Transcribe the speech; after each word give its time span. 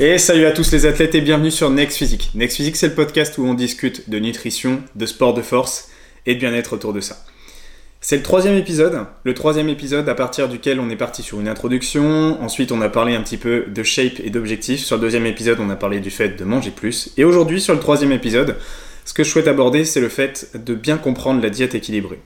Et 0.00 0.16
salut 0.18 0.46
à 0.46 0.52
tous 0.52 0.70
les 0.70 0.86
athlètes 0.86 1.16
et 1.16 1.20
bienvenue 1.20 1.50
sur 1.50 1.70
Next 1.70 1.98
Physique. 1.98 2.30
Next 2.36 2.56
Physique, 2.56 2.76
c'est 2.76 2.86
le 2.86 2.94
podcast 2.94 3.36
où 3.36 3.44
on 3.44 3.54
discute 3.54 4.08
de 4.08 4.20
nutrition, 4.20 4.80
de 4.94 5.06
sport 5.06 5.34
de 5.34 5.42
force 5.42 5.88
et 6.24 6.36
de 6.36 6.38
bien-être 6.38 6.74
autour 6.74 6.92
de 6.92 7.00
ça. 7.00 7.24
C'est 8.00 8.16
le 8.16 8.22
troisième 8.22 8.54
épisode, 8.54 9.06
le 9.24 9.34
troisième 9.34 9.68
épisode 9.68 10.08
à 10.08 10.14
partir 10.14 10.48
duquel 10.48 10.78
on 10.78 10.88
est 10.88 10.94
parti 10.94 11.24
sur 11.24 11.40
une 11.40 11.48
introduction, 11.48 12.40
ensuite 12.40 12.70
on 12.70 12.80
a 12.80 12.88
parlé 12.88 13.16
un 13.16 13.22
petit 13.22 13.38
peu 13.38 13.64
de 13.66 13.82
shape 13.82 14.20
et 14.22 14.30
d'objectifs, 14.30 14.84
sur 14.84 14.94
le 14.94 15.02
deuxième 15.02 15.26
épisode 15.26 15.58
on 15.58 15.68
a 15.68 15.74
parlé 15.74 15.98
du 15.98 16.10
fait 16.10 16.38
de 16.38 16.44
manger 16.44 16.70
plus, 16.70 17.10
et 17.16 17.24
aujourd'hui 17.24 17.60
sur 17.60 17.74
le 17.74 17.80
troisième 17.80 18.12
épisode, 18.12 18.54
ce 19.04 19.12
que 19.12 19.24
je 19.24 19.30
souhaite 19.30 19.48
aborder 19.48 19.84
c'est 19.84 20.00
le 20.00 20.08
fait 20.08 20.52
de 20.54 20.74
bien 20.74 20.96
comprendre 20.96 21.42
la 21.42 21.50
diète 21.50 21.74
équilibrée. 21.74 22.20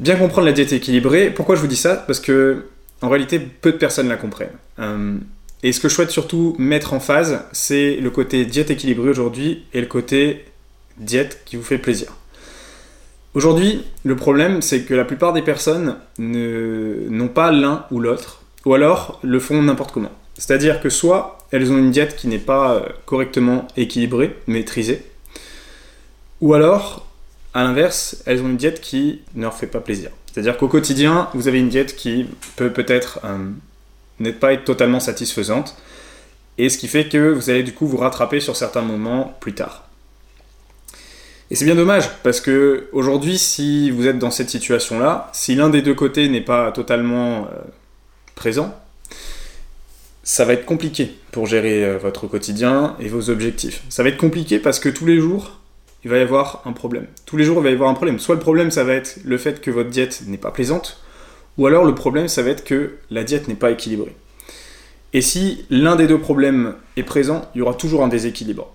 Bien 0.00 0.16
comprendre 0.16 0.48
la 0.48 0.52
diète 0.52 0.72
équilibrée, 0.72 1.30
pourquoi 1.30 1.54
je 1.54 1.60
vous 1.60 1.68
dis 1.68 1.76
ça? 1.76 1.94
Parce 1.94 2.18
que 2.18 2.64
en 3.02 3.08
réalité 3.08 3.38
peu 3.38 3.70
de 3.70 3.76
personnes 3.76 4.08
la 4.08 4.16
comprennent. 4.16 4.48
Euh, 4.80 5.16
et 5.62 5.72
ce 5.72 5.80
que 5.80 5.88
je 5.88 5.94
souhaite 5.94 6.10
surtout 6.10 6.54
mettre 6.58 6.92
en 6.92 7.00
phase, 7.00 7.44
c'est 7.52 7.96
le 7.96 8.10
côté 8.10 8.44
diète 8.44 8.70
équilibrée 8.70 9.08
aujourd'hui 9.08 9.64
et 9.72 9.80
le 9.80 9.86
côté 9.86 10.44
diète 10.98 11.42
qui 11.44 11.56
vous 11.56 11.62
fait 11.62 11.78
plaisir. 11.78 12.12
Aujourd'hui, 13.34 13.84
le 14.04 14.16
problème, 14.16 14.62
c'est 14.62 14.82
que 14.82 14.94
la 14.94 15.04
plupart 15.04 15.32
des 15.32 15.42
personnes 15.42 15.96
n'ont 16.18 17.28
pas 17.28 17.52
l'un 17.52 17.84
ou 17.90 18.00
l'autre, 18.00 18.42
ou 18.64 18.74
alors 18.74 19.20
le 19.22 19.38
font 19.38 19.62
n'importe 19.62 19.92
comment. 19.92 20.12
C'est-à-dire 20.36 20.80
que 20.80 20.88
soit 20.88 21.38
elles 21.50 21.70
ont 21.72 21.78
une 21.78 21.90
diète 21.90 22.16
qui 22.16 22.28
n'est 22.28 22.38
pas 22.38 22.74
euh, 22.74 22.80
correctement 23.06 23.66
équilibrée, 23.76 24.36
maîtrisée, 24.46 25.02
ou 26.40 26.54
alors, 26.54 27.06
à 27.54 27.64
l'inverse, 27.64 28.22
elles 28.26 28.42
ont 28.42 28.48
une 28.48 28.56
diète 28.56 28.80
qui 28.80 29.22
ne 29.34 29.42
leur 29.42 29.54
fait 29.54 29.66
pas 29.66 29.80
plaisir. 29.80 30.10
C'est-à-dire 30.26 30.56
qu'au 30.56 30.68
quotidien, 30.68 31.28
vous 31.34 31.48
avez 31.48 31.58
une 31.58 31.68
diète 31.68 31.96
qui 31.96 32.26
peut 32.56 32.70
peut-être 32.70 33.20
euh, 33.24 33.50
ne 34.20 34.30
pas 34.30 34.56
totalement 34.56 35.00
satisfaisante, 35.00 35.76
et 36.58 36.68
ce 36.68 36.78
qui 36.78 36.88
fait 36.88 37.08
que 37.08 37.30
vous 37.30 37.50
allez 37.50 37.62
du 37.62 37.72
coup 37.72 37.86
vous 37.86 37.98
rattraper 37.98 38.40
sur 38.40 38.56
certains 38.56 38.82
moments 38.82 39.36
plus 39.40 39.54
tard. 39.54 39.84
Et 41.50 41.54
c'est 41.54 41.64
bien 41.64 41.76
dommage, 41.76 42.10
parce 42.22 42.40
que 42.40 42.88
aujourd'hui, 42.92 43.38
si 43.38 43.90
vous 43.90 44.06
êtes 44.06 44.18
dans 44.18 44.30
cette 44.30 44.50
situation-là, 44.50 45.30
si 45.32 45.54
l'un 45.54 45.70
des 45.70 45.80
deux 45.80 45.94
côtés 45.94 46.28
n'est 46.28 46.42
pas 46.42 46.72
totalement 46.72 47.44
euh, 47.44 47.62
présent, 48.34 48.78
ça 50.22 50.44
va 50.44 50.52
être 50.52 50.66
compliqué 50.66 51.16
pour 51.32 51.46
gérer 51.46 51.84
euh, 51.86 51.96
votre 51.96 52.26
quotidien 52.26 52.96
et 53.00 53.08
vos 53.08 53.30
objectifs. 53.30 53.82
Ça 53.88 54.02
va 54.02 54.10
être 54.10 54.18
compliqué 54.18 54.58
parce 54.58 54.78
que 54.78 54.90
tous 54.90 55.06
les 55.06 55.18
jours, 55.18 55.58
il 56.04 56.10
va 56.10 56.18
y 56.18 56.20
avoir 56.20 56.62
un 56.66 56.72
problème. 56.72 57.06
Tous 57.24 57.38
les 57.38 57.44
jours, 57.44 57.58
il 57.58 57.64
va 57.64 57.70
y 57.70 57.72
avoir 57.72 57.88
un 57.88 57.94
problème. 57.94 58.18
Soit 58.18 58.34
le 58.34 58.42
problème, 58.42 58.70
ça 58.70 58.84
va 58.84 58.92
être 58.92 59.18
le 59.24 59.38
fait 59.38 59.62
que 59.62 59.70
votre 59.70 59.88
diète 59.88 60.24
n'est 60.26 60.36
pas 60.36 60.50
plaisante, 60.50 61.00
ou 61.58 61.66
alors 61.66 61.84
le 61.84 61.94
problème, 61.94 62.28
ça 62.28 62.42
va 62.42 62.50
être 62.50 62.64
que 62.64 62.94
la 63.10 63.24
diète 63.24 63.48
n'est 63.48 63.54
pas 63.54 63.70
équilibrée. 63.70 64.16
Et 65.12 65.20
si 65.20 65.64
l'un 65.70 65.96
des 65.96 66.06
deux 66.06 66.20
problèmes 66.20 66.74
est 66.96 67.02
présent, 67.02 67.50
il 67.54 67.58
y 67.58 67.62
aura 67.62 67.74
toujours 67.74 68.04
un 68.04 68.08
déséquilibre. 68.08 68.72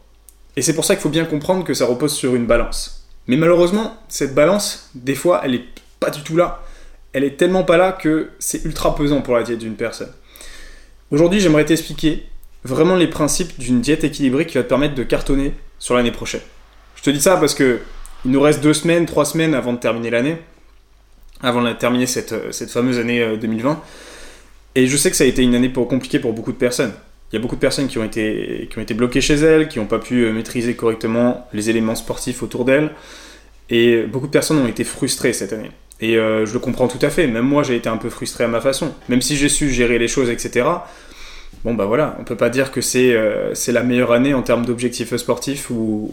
Et 0.56 0.62
c'est 0.62 0.76
pour 0.76 0.86
ça 0.86 0.95
qu'il 0.95 1.02
faut 1.02 1.09
bien 1.09 1.26
comprendre 1.26 1.64
que 1.64 1.73
ça 1.73 1.86
repose 1.86 2.14
sur 2.14 2.36
une 2.36 2.45
balance. 2.45 3.08
Mais 3.28 3.38
malheureusement, 3.38 3.98
cette 4.09 4.36
balance, 4.36 4.89
des 4.95 5.16
fois, 5.16 5.42
elle 5.44 5.56
est 5.56 5.66
pas 6.00 6.09
du 6.09 6.22
tout 6.22 6.36
là. 6.36 6.61
Elle 7.14 7.23
est 7.23 7.38
tellement 7.38 7.64
pas 7.64 7.78
là 7.78 7.92
que 7.92 8.31
c'est 8.39 8.66
ultra 8.66 8.95
pesant 8.95 9.22
pour 9.22 9.36
la 9.36 9.44
diète 9.44 9.59
d'une 9.59 9.76
personne. 9.76 10.11
Aujourd'hui, 11.11 11.39
j'aimerais 11.39 11.66
t'expliquer 11.66 12.26
vraiment 12.64 12.95
les 12.95 13.08
principes 13.08 13.58
d'une 13.59 13.81
diète 13.81 14.04
équilibrée 14.04 14.45
qui 14.45 14.58
va 14.58 14.64
te 14.64 14.70
permettre 14.70 14.95
de 14.95 15.04
cartonner 15.04 15.54
sur 15.80 15.95
l'année 15.95 16.11
prochaine. 16.11 16.42
Je 16.95 17.04
te 17.04 17.09
dis 17.09 17.22
ça 17.22 17.38
parce 17.38 17.54
que 17.54 17.80
il 18.26 18.31
nous 18.31 18.42
reste 18.42 18.61
deux 18.61 18.73
semaines, 18.73 19.06
trois 19.06 19.26
semaines 19.26 19.54
avant 19.54 19.73
de 19.73 19.80
terminer 19.80 20.09
l'année, 20.09 20.38
avant 21.44 21.61
de 21.61 21.72
terminer 21.73 22.08
cette, 22.08 22.33
cette 22.52 22.72
fameuse 22.72 22.97
année 22.97 23.38
2020. 23.38 23.72
Euh, 23.72 23.75
Et 24.75 24.88
je 24.88 24.97
sais 24.97 25.11
que 25.11 25.16
ça 25.16 25.25
a 25.25 25.27
été 25.27 25.44
une 25.44 25.53
année 25.53 25.72
compliquée 25.72 26.19
pour 26.19 26.33
beaucoup 26.33 26.52
de 26.53 26.58
personnes. 26.58 26.94
Il 27.31 27.36
y 27.36 27.39
a 27.39 27.41
beaucoup 27.41 27.55
de 27.55 27.61
personnes 27.61 27.88
qui 27.88 27.97
ont 27.97 28.03
été, 28.03 28.67
qui 28.72 28.77
ont 28.77 28.81
été 28.81 28.94
bloquées 28.94 29.19
chez 29.19 29.33
elles, 29.33 29.67
qui 29.67 29.80
n'ont 29.80 29.87
pas 29.87 29.98
pu 29.99 30.23
euh, 30.23 30.31
maîtriser 30.31 30.76
correctement 30.76 31.48
les 31.52 31.70
éléments 31.70 31.95
sportifs 31.95 32.43
autour 32.43 32.64
d'elles. 32.64 32.92
Et 33.70 34.04
beaucoup 34.04 34.27
de 34.27 34.31
personnes 34.31 34.59
ont 34.59 34.67
été 34.67 34.83
frustrées 34.83 35.33
cette 35.33 35.52
année. 35.52 35.71
Et 35.99 36.17
euh, 36.17 36.45
je 36.45 36.54
le 36.54 36.59
comprends 36.59 36.87
tout 36.87 37.04
à 37.04 37.09
fait. 37.09 37.26
Même 37.26 37.45
moi, 37.45 37.64
j'ai 37.64 37.75
été 37.75 37.89
un 37.89 37.98
peu 37.98 38.10
frustré 38.10 38.43
à 38.43 38.48
ma 38.48 38.61
façon. 38.61 38.93
Même 39.10 39.21
si 39.21 39.36
j'ai 39.36 39.49
su 39.49 39.71
gérer 39.71 39.98
les 39.98 40.08
choses, 40.08 40.30
etc. 40.30 40.67
Bon, 41.64 41.73
bah 41.73 41.86
voilà, 41.86 42.15
on 42.20 42.23
peut 42.23 42.36
pas 42.36 42.49
dire 42.52 42.71
que 42.71 42.81
c'est 42.81 43.14
euh, 43.14 43.54
la 43.67 43.83
meilleure 43.83 44.11
année 44.11 44.36
en 44.36 44.43
termes 44.43 44.65
d'objectifs 44.65 45.15
sportifs 45.15 45.71
ou, 45.71 46.11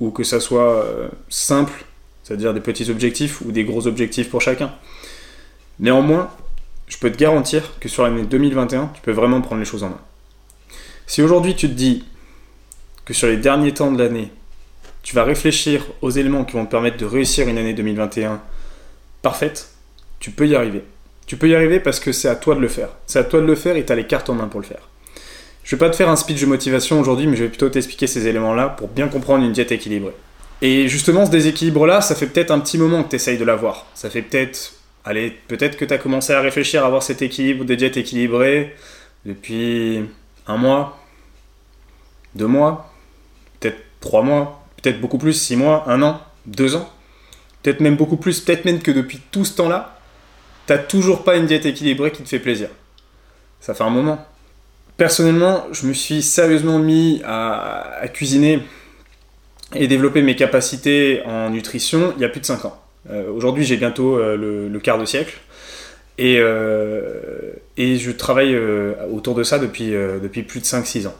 ou 0.00 0.10
que 0.10 0.24
ça 0.24 0.40
soit 0.40 0.86
simple, 1.28 1.84
c'est-à-dire 2.22 2.54
des 2.54 2.60
petits 2.60 2.90
objectifs 2.90 3.40
ou 3.40 3.52
des 3.52 3.64
gros 3.64 3.86
objectifs 3.86 4.30
pour 4.30 4.40
chacun. 4.40 4.72
Néanmoins, 5.78 6.30
je 6.88 6.98
peux 6.98 7.10
te 7.10 7.16
garantir 7.16 7.78
que 7.80 7.88
sur 7.88 8.02
l'année 8.02 8.22
2021, 8.22 8.90
tu 8.94 9.00
peux 9.00 9.12
vraiment 9.12 9.40
prendre 9.40 9.60
les 9.60 9.66
choses 9.66 9.82
en 9.82 9.90
main. 9.90 10.00
Si 11.06 11.22
aujourd'hui 11.22 11.56
tu 11.56 11.68
te 11.68 11.74
dis 11.74 12.04
que 13.04 13.14
sur 13.14 13.28
les 13.28 13.36
derniers 13.36 13.74
temps 13.74 13.90
de 13.90 14.02
l'année, 14.02 14.30
tu 15.02 15.14
vas 15.14 15.24
réfléchir 15.24 15.86
aux 16.02 16.10
éléments 16.10 16.44
qui 16.44 16.52
vont 16.52 16.66
te 16.66 16.70
permettre 16.70 16.98
de 16.98 17.06
réussir 17.06 17.48
une 17.48 17.58
année 17.58 17.74
2021 17.74 18.40
parfaite, 19.22 19.70
tu 20.18 20.30
peux 20.30 20.46
y 20.46 20.54
arriver. 20.54 20.84
Tu 21.26 21.36
peux 21.36 21.48
y 21.48 21.54
arriver 21.54 21.80
parce 21.80 22.00
que 22.00 22.12
c'est 22.12 22.28
à 22.28 22.36
toi 22.36 22.54
de 22.54 22.60
le 22.60 22.68
faire. 22.68 22.88
C'est 23.06 23.18
à 23.18 23.24
toi 23.24 23.40
de 23.40 23.46
le 23.46 23.54
faire 23.54 23.76
et 23.76 23.84
tu 23.84 23.92
as 23.92 23.96
les 23.96 24.06
cartes 24.06 24.28
en 24.30 24.34
main 24.34 24.48
pour 24.48 24.60
le 24.60 24.66
faire. 24.66 24.88
Je 25.62 25.76
vais 25.76 25.78
pas 25.78 25.90
te 25.90 25.96
faire 25.96 26.08
un 26.08 26.16
speech 26.16 26.40
de 26.40 26.46
motivation 26.46 27.00
aujourd'hui, 27.00 27.26
mais 27.26 27.36
je 27.36 27.44
vais 27.44 27.48
plutôt 27.48 27.68
t'expliquer 27.68 28.06
ces 28.06 28.26
éléments-là 28.26 28.70
pour 28.70 28.88
bien 28.88 29.08
comprendre 29.08 29.44
une 29.44 29.52
diète 29.52 29.72
équilibrée. 29.72 30.14
Et 30.62 30.88
justement, 30.88 31.24
ce 31.24 31.30
déséquilibre-là, 31.30 32.00
ça 32.00 32.14
fait 32.14 32.26
peut-être 32.26 32.50
un 32.50 32.60
petit 32.60 32.78
moment 32.78 33.02
que 33.02 33.10
tu 33.10 33.16
essayes 33.16 33.38
de 33.38 33.44
l'avoir. 33.44 33.86
Ça 33.94 34.10
fait 34.10 34.22
peut-être, 34.22 34.74
allez, 35.04 35.30
peut-être 35.48 35.76
que 35.76 35.84
tu 35.84 35.94
as 35.94 35.98
commencé 35.98 36.32
à 36.32 36.40
réfléchir 36.40 36.82
à 36.82 36.86
avoir 36.86 37.02
cet 37.02 37.22
équilibre 37.22 37.64
des 37.64 37.76
diètes 37.76 37.96
équilibrées 37.96 38.76
depuis 39.24 40.04
un 40.46 40.56
mois, 40.56 40.98
deux 42.34 42.46
mois, 42.46 42.92
peut-être 43.58 43.78
trois 44.00 44.22
mois, 44.22 44.64
peut-être 44.82 45.00
beaucoup 45.00 45.18
plus, 45.18 45.32
six 45.32 45.56
mois, 45.56 45.84
un 45.88 46.02
an, 46.02 46.20
deux 46.46 46.76
ans, 46.76 46.90
peut-être 47.62 47.80
même 47.80 47.96
beaucoup 47.96 48.16
plus, 48.16 48.40
peut-être 48.40 48.64
même 48.64 48.80
que 48.80 48.90
depuis 48.90 49.20
tout 49.30 49.44
ce 49.44 49.56
temps-là, 49.56 49.98
t'as 50.66 50.78
toujours 50.78 51.24
pas 51.24 51.36
une 51.36 51.46
diète 51.46 51.66
équilibrée 51.66 52.12
qui 52.12 52.22
te 52.22 52.28
fait 52.28 52.38
plaisir. 52.38 52.68
Ça 53.60 53.74
fait 53.74 53.84
un 53.84 53.90
moment. 53.90 54.24
Personnellement, 54.96 55.66
je 55.72 55.86
me 55.86 55.92
suis 55.92 56.22
sérieusement 56.22 56.78
mis 56.78 57.22
à, 57.24 58.02
cuisiner 58.12 58.62
et 59.74 59.86
développer 59.86 60.22
mes 60.22 60.36
capacités 60.36 61.22
en 61.24 61.50
nutrition 61.50 62.12
il 62.16 62.22
y 62.22 62.24
a 62.24 62.28
plus 62.28 62.40
de 62.40 62.46
cinq 62.46 62.64
ans. 62.64 62.80
Euh, 63.08 63.30
aujourd'hui, 63.30 63.64
j'ai 63.64 63.76
bientôt 63.76 64.18
euh, 64.18 64.68
le, 64.68 64.78
quart 64.80 64.98
de 64.98 65.04
siècle. 65.04 65.38
Et, 66.18 66.36
euh, 66.38 67.52
et 67.76 67.96
je 67.96 68.10
travaille 68.10 68.54
autour 69.10 69.34
de 69.34 69.42
ça 69.42 69.58
depuis, 69.58 69.90
depuis 69.90 70.42
plus 70.42 70.60
de 70.60 70.66
5-6 70.66 71.06
ans. 71.06 71.14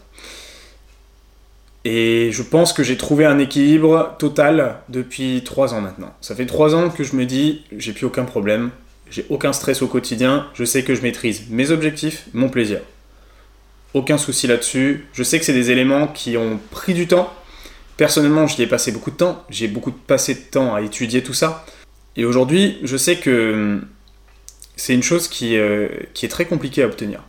Et 1.87 2.29
je 2.33 2.43
pense 2.43 2.75
que 2.75 2.83
j'ai 2.83 2.99
trouvé 2.99 3.25
un 3.25 3.39
équilibre 3.39 4.15
total 4.19 4.77
depuis 4.91 5.43
3 5.43 5.73
ans 5.73 5.81
maintenant. 5.81 6.13
Ça 6.21 6.35
fait 6.35 6.45
3 6.45 6.75
ans 6.75 6.91
que 6.91 7.03
je 7.03 7.17
me 7.17 7.25
dis, 7.25 7.65
j'ai 7.75 7.93
plus 7.93 8.05
aucun 8.05 8.25
problème, 8.25 8.71
j'ai 9.11 9.25
aucun 9.31 9.55
stress 9.55 9.81
au 9.81 9.87
quotidien, 9.87 10.47
je 10.53 10.65
sais 10.65 10.83
que 10.85 10.95
je 10.95 11.01
maîtrise 11.01 11.49
mes 11.49 11.71
objectifs, 11.71 12.27
mon 12.35 12.51
plaisir. 12.51 12.81
Aucun 13.95 14.19
souci 14.19 14.47
là-dessus. 14.47 15.07
Je 15.15 15.23
sais 15.23 15.39
que 15.39 15.45
c'est 15.47 15.55
des 15.55 15.71
éléments 15.71 16.07
qui 16.07 16.37
ont 16.37 16.61
pris 16.71 16.93
du 16.93 17.07
temps. 17.07 17.33
Personnellement, 18.01 18.47
j'y 18.47 18.63
ai 18.63 18.67
passé 18.67 18.93
beaucoup 18.93 19.11
de 19.11 19.17
temps. 19.17 19.45
J'ai 19.51 19.69
beaucoup 19.69 19.93
passé 19.93 20.33
de 20.33 20.41
temps 20.41 20.75
à 20.75 20.81
étudier 20.81 21.23
tout 21.23 21.35
ça. 21.35 21.67
Et 22.17 22.25
aujourd'hui, 22.25 22.79
je 22.83 22.97
sais 22.97 23.17
que 23.17 23.53
hum, 23.53 23.87
c'est 24.75 24.95
une 24.95 25.03
chose 25.03 25.29
qui, 25.29 25.59
euh, 25.59 25.87
qui 26.15 26.25
est 26.25 26.31
très 26.31 26.47
compliquée 26.47 26.83
à 26.83 26.87
obtenir. 26.87 27.23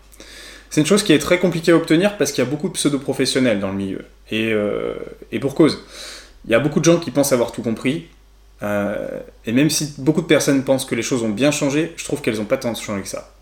C'est 0.69 0.79
une 0.79 0.87
chose 0.87 1.03
qui 1.03 1.11
est 1.11 1.19
très 1.19 1.39
compliquée 1.39 1.73
à 1.73 1.75
obtenir 1.75 2.15
parce 2.15 2.31
qu'il 2.31 2.41
y 2.41 2.47
a 2.47 2.49
beaucoup 2.49 2.69
de 2.69 2.73
pseudo-professionnels 2.73 3.59
dans 3.59 3.67
le 3.67 3.73
milieu. 3.73 4.05
Et, 4.29 4.53
euh, 4.53 4.95
pour 5.41 5.55
cause. 5.55 5.83
Il 6.45 6.51
y 6.51 6.55
a 6.55 6.59
beaucoup 6.61 6.79
de 6.79 6.85
gens 6.85 6.99
qui 7.01 7.11
pensent 7.11 7.33
avoir 7.33 7.51
tout 7.51 7.63
compris. 7.63 8.07
Euh, 8.63 9.19
et 9.45 9.51
même 9.51 9.69
si 9.69 9.95
beaucoup 9.97 10.21
de 10.21 10.27
personnes 10.27 10.63
pensent 10.63 10.85
que 10.85 10.95
les 10.95 11.01
choses 11.01 11.21
ont 11.21 11.29
bien 11.31 11.51
changé, 11.51 11.91
je 11.97 12.05
trouve 12.05 12.21
qu'elles 12.21 12.37
n'ont 12.37 12.45
pas 12.45 12.55
tant 12.55 12.73
changé 12.75 13.01
que 13.01 13.09
ça. 13.09 13.33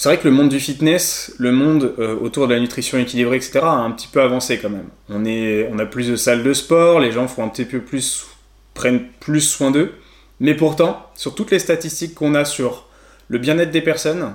C'est 0.00 0.08
vrai 0.08 0.18
que 0.18 0.26
le 0.26 0.32
monde 0.34 0.48
du 0.48 0.60
fitness, 0.60 1.34
le 1.36 1.52
monde 1.52 1.94
euh, 1.98 2.18
autour 2.18 2.48
de 2.48 2.54
la 2.54 2.60
nutrition 2.60 2.96
équilibrée, 2.96 3.36
etc., 3.36 3.60
a 3.64 3.72
un 3.72 3.90
petit 3.90 4.08
peu 4.08 4.22
avancé 4.22 4.56
quand 4.58 4.70
même. 4.70 4.88
On, 5.10 5.78
a 5.78 5.84
plus 5.84 6.08
de 6.08 6.16
salles 6.16 6.42
de 6.42 6.54
sport, 6.54 7.00
les 7.00 7.12
gens 7.12 7.28
font 7.28 7.44
un 7.44 7.48
petit 7.48 7.66
peu 7.66 7.80
plus, 7.80 8.26
prennent 8.72 9.08
plus 9.20 9.42
soin 9.42 9.70
d'eux. 9.70 9.92
Mais 10.40 10.54
pourtant, 10.54 11.06
sur 11.16 11.34
toutes 11.34 11.50
les 11.50 11.58
statistiques 11.58 12.14
qu'on 12.14 12.34
a 12.34 12.46
sur 12.46 12.88
le 13.28 13.36
bien-être 13.36 13.72
des 13.72 13.82
personnes, 13.82 14.32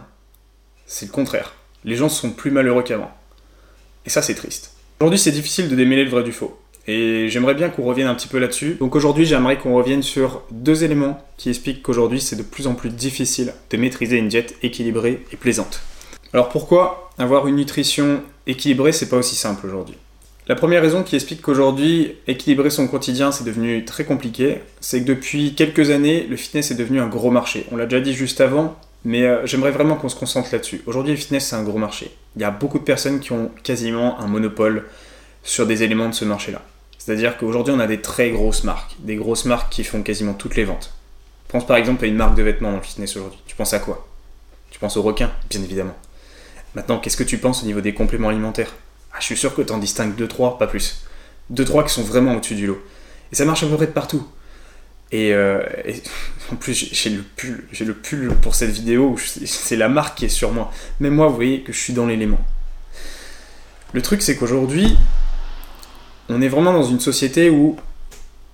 c'est 0.86 1.08
le 1.08 1.12
contraire. 1.12 1.56
Les 1.84 1.96
gens 1.96 2.10
sont 2.10 2.30
plus 2.30 2.52
malheureux 2.52 2.84
qu'avant. 2.84 3.12
Et 4.06 4.12
ça, 4.12 4.22
c'est 4.22 4.36
triste. 4.36 4.76
Aujourd'hui, 5.00 5.18
c'est 5.18 5.32
difficile 5.32 5.68
de 5.68 5.76
démêler 5.76 6.04
le 6.04 6.12
vrai 6.12 6.22
du 6.22 6.32
faux. 6.32 6.62
Et 6.88 7.30
j'aimerais 7.30 7.56
bien 7.56 7.70
qu'on 7.70 7.84
revienne 7.84 8.08
un 8.08 8.16
petit 8.16 8.28
peu 8.28 8.38
là-dessus. 8.38 8.78
Donc 8.80 8.96
aujourd'hui, 8.96 9.26
j'aimerais 9.26 9.58
qu'on 9.58 9.76
revienne 9.76 10.04
sur 10.04 10.44
deux 10.52 10.84
éléments 10.84 11.20
qui 11.38 11.50
expliquent 11.50 11.82
qu'aujourd'hui, 11.82 12.22
c'est 12.22 12.36
de 12.36 12.44
plus 12.44 12.68
en 12.68 12.76
plus 12.76 12.90
difficile 12.90 13.54
de 13.72 13.78
maîtriser 13.78 14.18
une 14.18 14.28
diète 14.28 14.56
équilibrée 14.62 15.24
et 15.32 15.36
plaisante. 15.36 15.82
Alors 16.34 16.50
pourquoi 16.50 17.12
avoir 17.18 17.48
une 17.48 17.56
nutrition 17.56 18.22
équilibrée, 18.46 18.92
c'est 18.92 19.10
pas 19.10 19.18
aussi 19.18 19.36
simple 19.36 19.66
aujourd'hui? 19.66 19.96
La 20.48 20.54
première 20.54 20.84
raison 20.84 21.02
qui 21.02 21.16
explique 21.16 21.42
qu'aujourd'hui, 21.42 22.14
équilibrer 22.28 22.70
son 22.70 22.88
quotidien, 22.88 23.32
c'est 23.32 23.46
devenu 23.46 23.84
très 23.84 24.06
compliqué, 24.06 24.60
c'est 24.80 25.02
que 25.02 25.08
depuis 25.08 25.56
quelques 25.56 25.90
années, 25.90 26.28
le 26.30 26.36
fitness 26.36 26.70
est 26.70 26.76
devenu 26.76 27.00
un 27.00 27.08
gros 27.08 27.32
marché. 27.32 27.66
On 27.72 27.78
l'a 27.78 27.86
déjà 27.88 28.00
dit 28.00 28.14
juste 28.14 28.42
avant, 28.42 28.76
Mais 29.06 29.24
euh, 29.24 29.46
j'aimerais 29.46 29.72
vraiment 29.72 29.96
qu'on 29.96 30.10
se 30.10 30.16
concentre 30.16 30.50
là-dessus. 30.52 30.82
Aujourd'hui, 30.88 31.14
le 31.14 31.18
fitness, 31.18 31.48
c'est 31.48 31.56
un 31.56 31.64
gros 31.64 31.78
marché. 31.78 32.12
Il 32.36 32.42
y 32.42 32.46
a 32.46 32.52
beaucoup 32.52 32.80
de 32.80 32.84
personnes 32.84 33.20
qui 33.20 33.32
ont 33.32 33.52
quasiment 33.64 34.20
un 34.20 34.28
monopole 34.28 34.86
sur 35.44 35.68
des 35.68 35.84
éléments 35.84 36.10
de 36.10 36.16
ce 36.16 36.26
marché-là. 36.26 36.62
C'est-à-dire 37.06 37.38
qu'aujourd'hui, 37.38 37.72
on 37.72 37.80
a 37.80 37.86
des 37.86 38.02
très 38.02 38.32
grosses 38.32 38.64
marques, 38.64 38.96
des 38.98 39.16
grosses 39.16 39.46
marques 39.46 39.72
qui 39.72 39.84
font 39.84 40.02
quasiment 40.02 40.34
toutes 40.34 40.56
les 40.56 40.64
ventes. 40.64 40.92
Pense 41.50 41.68
par 41.68 41.78
exemple 41.78 42.04
à 42.04 42.08
une 42.08 42.16
marque 42.16 42.34
de 42.34 42.42
vêtements 42.42 42.72
dans 42.72 42.78
le 42.78 42.84
fitness 42.84 43.16
aujourd'hui. 43.16 43.40
Tu 43.46 43.56
penses 43.56 43.76
à 43.76 43.80
quoi? 43.80 44.08
Tu 44.72 44.80
penses 44.80 44.98
aux 44.98 45.04
requins, 45.04 45.32
bien 45.52 45.62
évidemment. 45.62 45.96
Maintenant, 46.74 46.98
qu'est-ce 46.98 47.16
que 47.16 47.24
tu 47.24 47.38
penses 47.38 47.62
au 47.62 47.68
niveau 47.68 47.80
des 47.80 47.94
compléments 47.94 48.30
alimentaires? 48.30 48.74
Ah, 49.14 49.18
Je 49.20 49.26
suis 49.26 49.38
sûr 49.38 49.54
que 49.54 49.62
tu 49.62 49.72
en 49.72 49.78
distingues 49.78 50.20
2-3, 50.20 50.58
pas 50.58 50.66
plus. 50.66 51.06
2-3 51.54 51.86
qui 51.86 51.94
sont 51.94 52.02
vraiment 52.02 52.34
au-dessus 52.34 52.56
du 52.56 52.66
lot. 52.66 52.84
Et 53.32 53.36
ça 53.36 53.46
marche 53.46 53.62
à 53.62 53.68
peu 53.68 53.76
près 53.76 53.86
de 53.86 53.92
partout. 53.92 54.28
Et, 55.12 55.32
euh, 55.32 55.62
en 56.52 56.56
plus, 56.56 56.90
j'ai 56.92 57.12
le 57.12 57.22
pull, 57.22 57.68
le 57.80 57.94
pull 57.94 58.36
pour 58.42 58.56
cette 58.56 58.72
vidéo. 58.72 59.16
C'est 59.46 59.76
la 59.76 59.90
marque 59.90 60.18
qui 60.18 60.26
est 60.26 60.30
sur 60.30 60.52
moi. 60.52 60.72
Même 61.00 61.14
moi, 61.14 61.28
vous 61.28 61.36
voyez 61.36 61.62
que 61.62 61.72
je 61.72 61.78
suis 61.78 61.94
dans 61.94 62.08
l'élément. 62.08 62.44
Le 63.94 64.02
truc, 64.02 64.24
c'est 64.24 64.36
qu'aujourd'hui, 64.36 64.98
on 66.30 66.42
est 66.42 66.48
vraiment 66.48 66.74
dans 66.74 66.84
une 66.84 67.00
société 67.00 67.50
où 67.50 67.78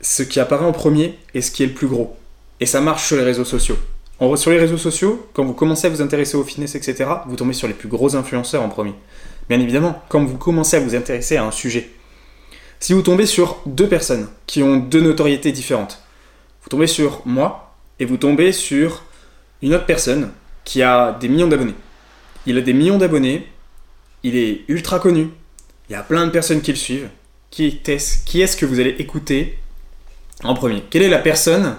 ce 0.02 0.24
qui 0.24 0.40
apparaît 0.40 0.66
en 0.66 0.72
premier 0.72 1.18
est 1.34 1.42
ce 1.42 1.52
qui 1.52 1.64
est 1.64 1.68
le 1.68 1.74
plus 1.74 1.88
gros. 1.88 2.16
Et 2.60 2.66
ça 2.66 2.82
marche 2.82 3.08
sur 3.08 3.18
les 3.18 3.24
réseaux 3.24 3.46
sociaux. 3.46 3.78
Sur 4.36 4.52
les 4.52 4.60
réseaux 4.60 4.78
sociaux, 4.78 5.28
quand 5.34 5.44
vous 5.44 5.54
commencez 5.54 5.88
à 5.88 5.90
vous 5.90 6.02
intéresser 6.02 6.38
au 6.38 6.44
fitness, 6.44 6.76
etc., 6.76 7.10
vous 7.26 7.36
tombez 7.36 7.54
sur 7.54 7.68
les 7.68 7.74
plus 7.74 7.88
gros 7.88 8.16
influenceurs 8.16 8.62
en 8.62 8.70
premier. 8.70 8.94
Bien 9.50 9.60
évidemment, 9.60 10.00
quand 10.10 10.24
vous 10.24 10.38
commencez 10.38 10.78
à 10.78 10.80
vous 10.80 10.94
intéresser 10.94 11.38
à 11.38 11.44
un 11.44 11.52
sujet, 11.52 11.90
si 12.80 12.94
vous 12.94 13.02
tombez 13.02 13.26
sur 13.26 13.62
deux 13.66 13.88
personnes 13.88 14.28
qui 14.46 14.62
ont 14.62 14.78
deux 14.78 15.02
notoriétés 15.02 15.52
différentes, 15.52 16.04
vous 16.62 16.70
tombez 16.70 16.88
sur 16.88 17.24
moi 17.26 17.74
et 18.00 18.06
vous 18.06 18.18
tombez 18.18 18.52
sur 18.52 19.04
une 19.64 19.74
autre 19.74 19.86
personne 19.86 20.32
qui 20.66 20.84
a 20.84 21.18
des 21.20 21.28
millions 21.28 21.48
d'abonnés. 21.48 21.76
Il 22.46 22.58
a 22.58 22.62
des 22.62 22.74
millions 22.74 22.98
d'abonnés, 22.98 23.48
il 24.24 24.36
est 24.36 24.62
ultra 24.68 25.00
connu, 25.00 25.30
il 25.90 25.94
y 25.94 25.96
a 25.96 26.04
plein 26.04 26.26
de 26.28 26.32
personnes 26.32 26.62
qui 26.62 26.72
le 26.72 26.78
suivent. 26.78 27.10
Qui 27.52 27.82
est-ce 27.86 28.24
qui 28.24 28.42
est 28.42 28.58
que 28.58 28.66
vous 28.66 28.80
allez 28.80 28.96
écouter 28.98 29.60
en 30.44 30.54
premier 30.54 30.84
Quelle 30.90 31.04
est 31.04 31.10
la 31.10 31.20
personne 31.20 31.76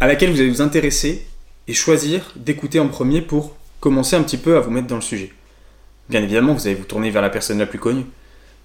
à 0.00 0.06
laquelle 0.06 0.30
vous 0.30 0.40
allez 0.40 0.48
vous 0.48 0.62
intéresser 0.62 1.26
et 1.68 1.74
choisir 1.74 2.32
d'écouter 2.36 2.80
en 2.80 2.88
premier 2.88 3.20
pour 3.20 3.54
commencer 3.80 4.16
un 4.16 4.22
petit 4.22 4.38
peu 4.38 4.56
à 4.56 4.60
vous 4.60 4.70
mettre 4.70 4.86
dans 4.86 4.96
le 4.96 5.02
sujet? 5.02 5.30
Bien 6.08 6.22
évidemment, 6.22 6.54
vous 6.54 6.66
allez 6.66 6.74
vous 6.74 6.86
tourner 6.86 7.10
vers 7.10 7.20
la 7.20 7.28
personne 7.28 7.58
la 7.58 7.66
plus 7.66 7.78
connue. 7.78 8.06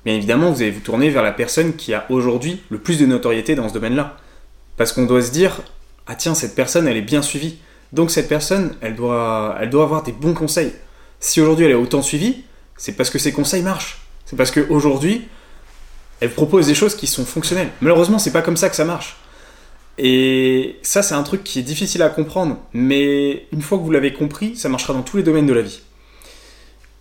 Bien 0.05 0.15
évidemment, 0.15 0.49
vous 0.49 0.61
allez 0.61 0.71
vous 0.71 0.79
tourner 0.79 1.09
vers 1.09 1.23
la 1.23 1.33
personne 1.33 1.75
qui 1.75 1.93
a 1.93 2.05
aujourd'hui 2.09 2.61
le 2.69 2.77
plus 2.77 2.99
de 2.99 3.05
notoriété 3.05 3.55
dans 3.55 3.67
ce 3.67 3.73
domaine-là. 3.73 4.17
Parce 4.77 4.93
qu'on 4.93 5.05
doit 5.05 5.21
se 5.21 5.31
dire, 5.31 5.61
ah 6.07 6.15
tiens, 6.15 6.35
cette 6.35 6.55
personne, 6.55 6.87
elle 6.87 6.97
est 6.97 7.01
bien 7.01 7.21
suivie. 7.21 7.57
Donc 7.91 8.11
cette 8.11 8.29
personne, 8.29 8.77
elle 8.79 8.95
doit, 8.95 9.57
elle 9.59 9.69
doit 9.69 9.83
avoir 9.83 10.03
des 10.03 10.13
bons 10.13 10.33
conseils. 10.33 10.71
Si 11.19 11.41
aujourd'hui 11.41 11.65
elle 11.65 11.71
est 11.71 11.75
autant 11.75 12.01
suivie, 12.01 12.45
c'est 12.77 12.93
parce 12.93 13.09
que 13.09 13.19
ses 13.19 13.33
conseils 13.33 13.61
marchent. 13.61 13.99
C'est 14.25 14.37
parce 14.37 14.51
qu'aujourd'hui, 14.51 15.27
elle 16.23 16.31
propose 16.31 16.67
des 16.67 16.73
choses 16.73 16.95
qui 16.95 17.05
sont 17.05 17.25
fonctionnelles. 17.25 17.67
Malheureusement, 17.81 18.17
c'est 18.17 18.31
pas 18.31 18.41
comme 18.41 18.55
ça 18.55 18.69
que 18.69 18.77
ça 18.77 18.85
marche. 18.85 19.17
Et 19.97 20.77
ça, 20.81 21.03
c'est 21.03 21.15
un 21.15 21.23
truc 21.23 21.43
qui 21.43 21.59
est 21.59 21.63
difficile 21.63 22.01
à 22.01 22.07
comprendre, 22.07 22.59
mais 22.71 23.45
une 23.51 23.61
fois 23.61 23.77
que 23.77 23.83
vous 23.83 23.91
l'avez 23.91 24.13
compris, 24.13 24.55
ça 24.55 24.69
marchera 24.69 24.93
dans 24.93 25.01
tous 25.01 25.17
les 25.17 25.23
domaines 25.23 25.47
de 25.47 25.53
la 25.53 25.61
vie. 25.61 25.81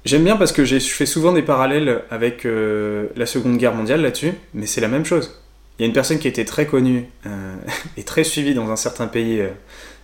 J'aime 0.04 0.24
bien 0.24 0.36
parce 0.36 0.50
que 0.50 0.64
je 0.64 0.76
fais 0.76 1.06
souvent 1.06 1.32
des 1.32 1.42
parallèles 1.42 2.02
avec 2.10 2.44
euh, 2.44 3.10
la 3.14 3.26
Seconde 3.26 3.58
Guerre 3.58 3.76
mondiale 3.76 4.02
là-dessus, 4.02 4.32
mais 4.54 4.66
c'est 4.66 4.80
la 4.80 4.88
même 4.88 5.04
chose. 5.04 5.40
Il 5.78 5.82
y 5.82 5.84
a 5.84 5.86
une 5.86 5.92
personne 5.92 6.18
qui 6.18 6.26
était 6.26 6.44
très 6.44 6.66
connue 6.66 7.06
euh, 7.26 7.54
et 7.96 8.02
très 8.02 8.24
suivie 8.24 8.54
dans 8.54 8.72
un 8.72 8.76
certain 8.76 9.06
pays 9.06 9.40
euh, 9.40 9.50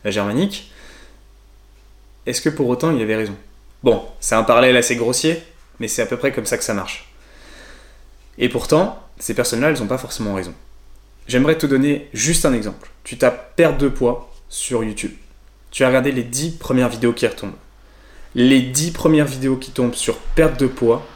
germanique. 0.04 0.70
Est-ce 2.24 2.40
que 2.40 2.50
pour 2.50 2.68
autant 2.68 2.92
il 2.92 3.02
avait 3.02 3.16
raison? 3.16 3.34
Bon, 3.82 4.04
c'est 4.20 4.36
un 4.36 4.44
parallèle 4.44 4.76
assez 4.76 4.94
grossier, 4.94 5.42
mais 5.80 5.88
c'est 5.88 6.02
à 6.02 6.06
peu 6.06 6.16
près 6.16 6.30
comme 6.30 6.46
ça 6.46 6.56
que 6.56 6.62
ça 6.62 6.72
marche. 6.74 7.12
Et 8.38 8.48
pourtant, 8.48 9.02
ces 9.18 9.34
personnes-là, 9.34 9.70
elles 9.70 9.78
n'ont 9.78 9.86
pas 9.86 9.98
forcément 9.98 10.34
raison. 10.34 10.54
J'aimerais 11.26 11.58
te 11.58 11.66
donner 11.66 12.08
juste 12.14 12.46
un 12.46 12.54
exemple. 12.54 12.90
Tu 13.04 13.18
tapes 13.18 13.54
perte 13.56 13.78
de 13.78 13.88
poids 13.88 14.32
sur 14.48 14.82
YouTube. 14.82 15.12
Tu 15.70 15.84
as 15.84 15.88
regardé 15.88 16.12
les 16.12 16.22
10 16.22 16.52
premières 16.52 16.88
vidéos 16.88 17.12
qui 17.12 17.26
retombent. 17.26 17.52
Les 18.34 18.60
10 18.60 18.92
premières 18.92 19.26
vidéos 19.26 19.56
qui 19.56 19.70
tombent 19.70 19.94
sur 19.94 20.16
perte 20.16 20.58
de 20.58 20.66
poids, 20.66 21.06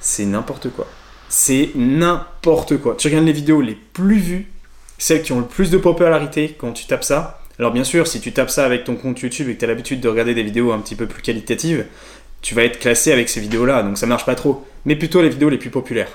c'est 0.00 0.26
n'importe 0.26 0.70
quoi. 0.70 0.86
C'est 1.28 1.70
n'importe 1.74 2.78
quoi. 2.78 2.94
Tu 2.96 3.08
regardes 3.08 3.24
les 3.24 3.32
vidéos 3.32 3.60
les 3.60 3.74
plus 3.74 4.18
vues, 4.18 4.52
celles 4.98 5.22
qui 5.22 5.32
ont 5.32 5.40
le 5.40 5.46
plus 5.46 5.70
de 5.70 5.78
popularité 5.78 6.54
quand 6.58 6.72
tu 6.72 6.86
tapes 6.86 7.04
ça. 7.04 7.40
Alors 7.58 7.72
bien 7.72 7.84
sûr, 7.84 8.06
si 8.06 8.20
tu 8.20 8.32
tapes 8.32 8.50
ça 8.50 8.64
avec 8.64 8.84
ton 8.84 8.96
compte 8.96 9.20
YouTube 9.20 9.48
et 9.48 9.54
que 9.54 9.60
tu 9.60 9.64
as 9.64 9.68
l'habitude 9.68 10.00
de 10.00 10.08
regarder 10.08 10.34
des 10.34 10.42
vidéos 10.42 10.72
un 10.72 10.80
petit 10.80 10.96
peu 10.96 11.06
plus 11.06 11.22
qualitatives, 11.22 11.86
tu 12.42 12.54
vas 12.54 12.64
être 12.64 12.78
classé 12.78 13.12
avec 13.12 13.28
ces 13.30 13.40
vidéos-là, 13.40 13.82
donc 13.82 13.96
ça 13.96 14.06
marche 14.06 14.26
pas 14.26 14.34
trop. 14.34 14.66
Mais 14.84 14.96
plutôt 14.96 15.22
les 15.22 15.30
vidéos 15.30 15.48
les 15.48 15.56
plus 15.56 15.70
populaires. 15.70 16.10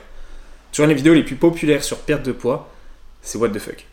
Tu 0.71 0.81
vois, 0.81 0.87
les 0.87 0.93
vidéos 0.93 1.13
les 1.13 1.23
plus 1.23 1.35
populaires 1.35 1.83
sur 1.83 1.99
perte 1.99 2.23
de 2.23 2.31
poids, 2.31 2.69
c'est 3.21 3.37
what 3.37 3.49
the 3.49 3.59
fuck. 3.59 3.85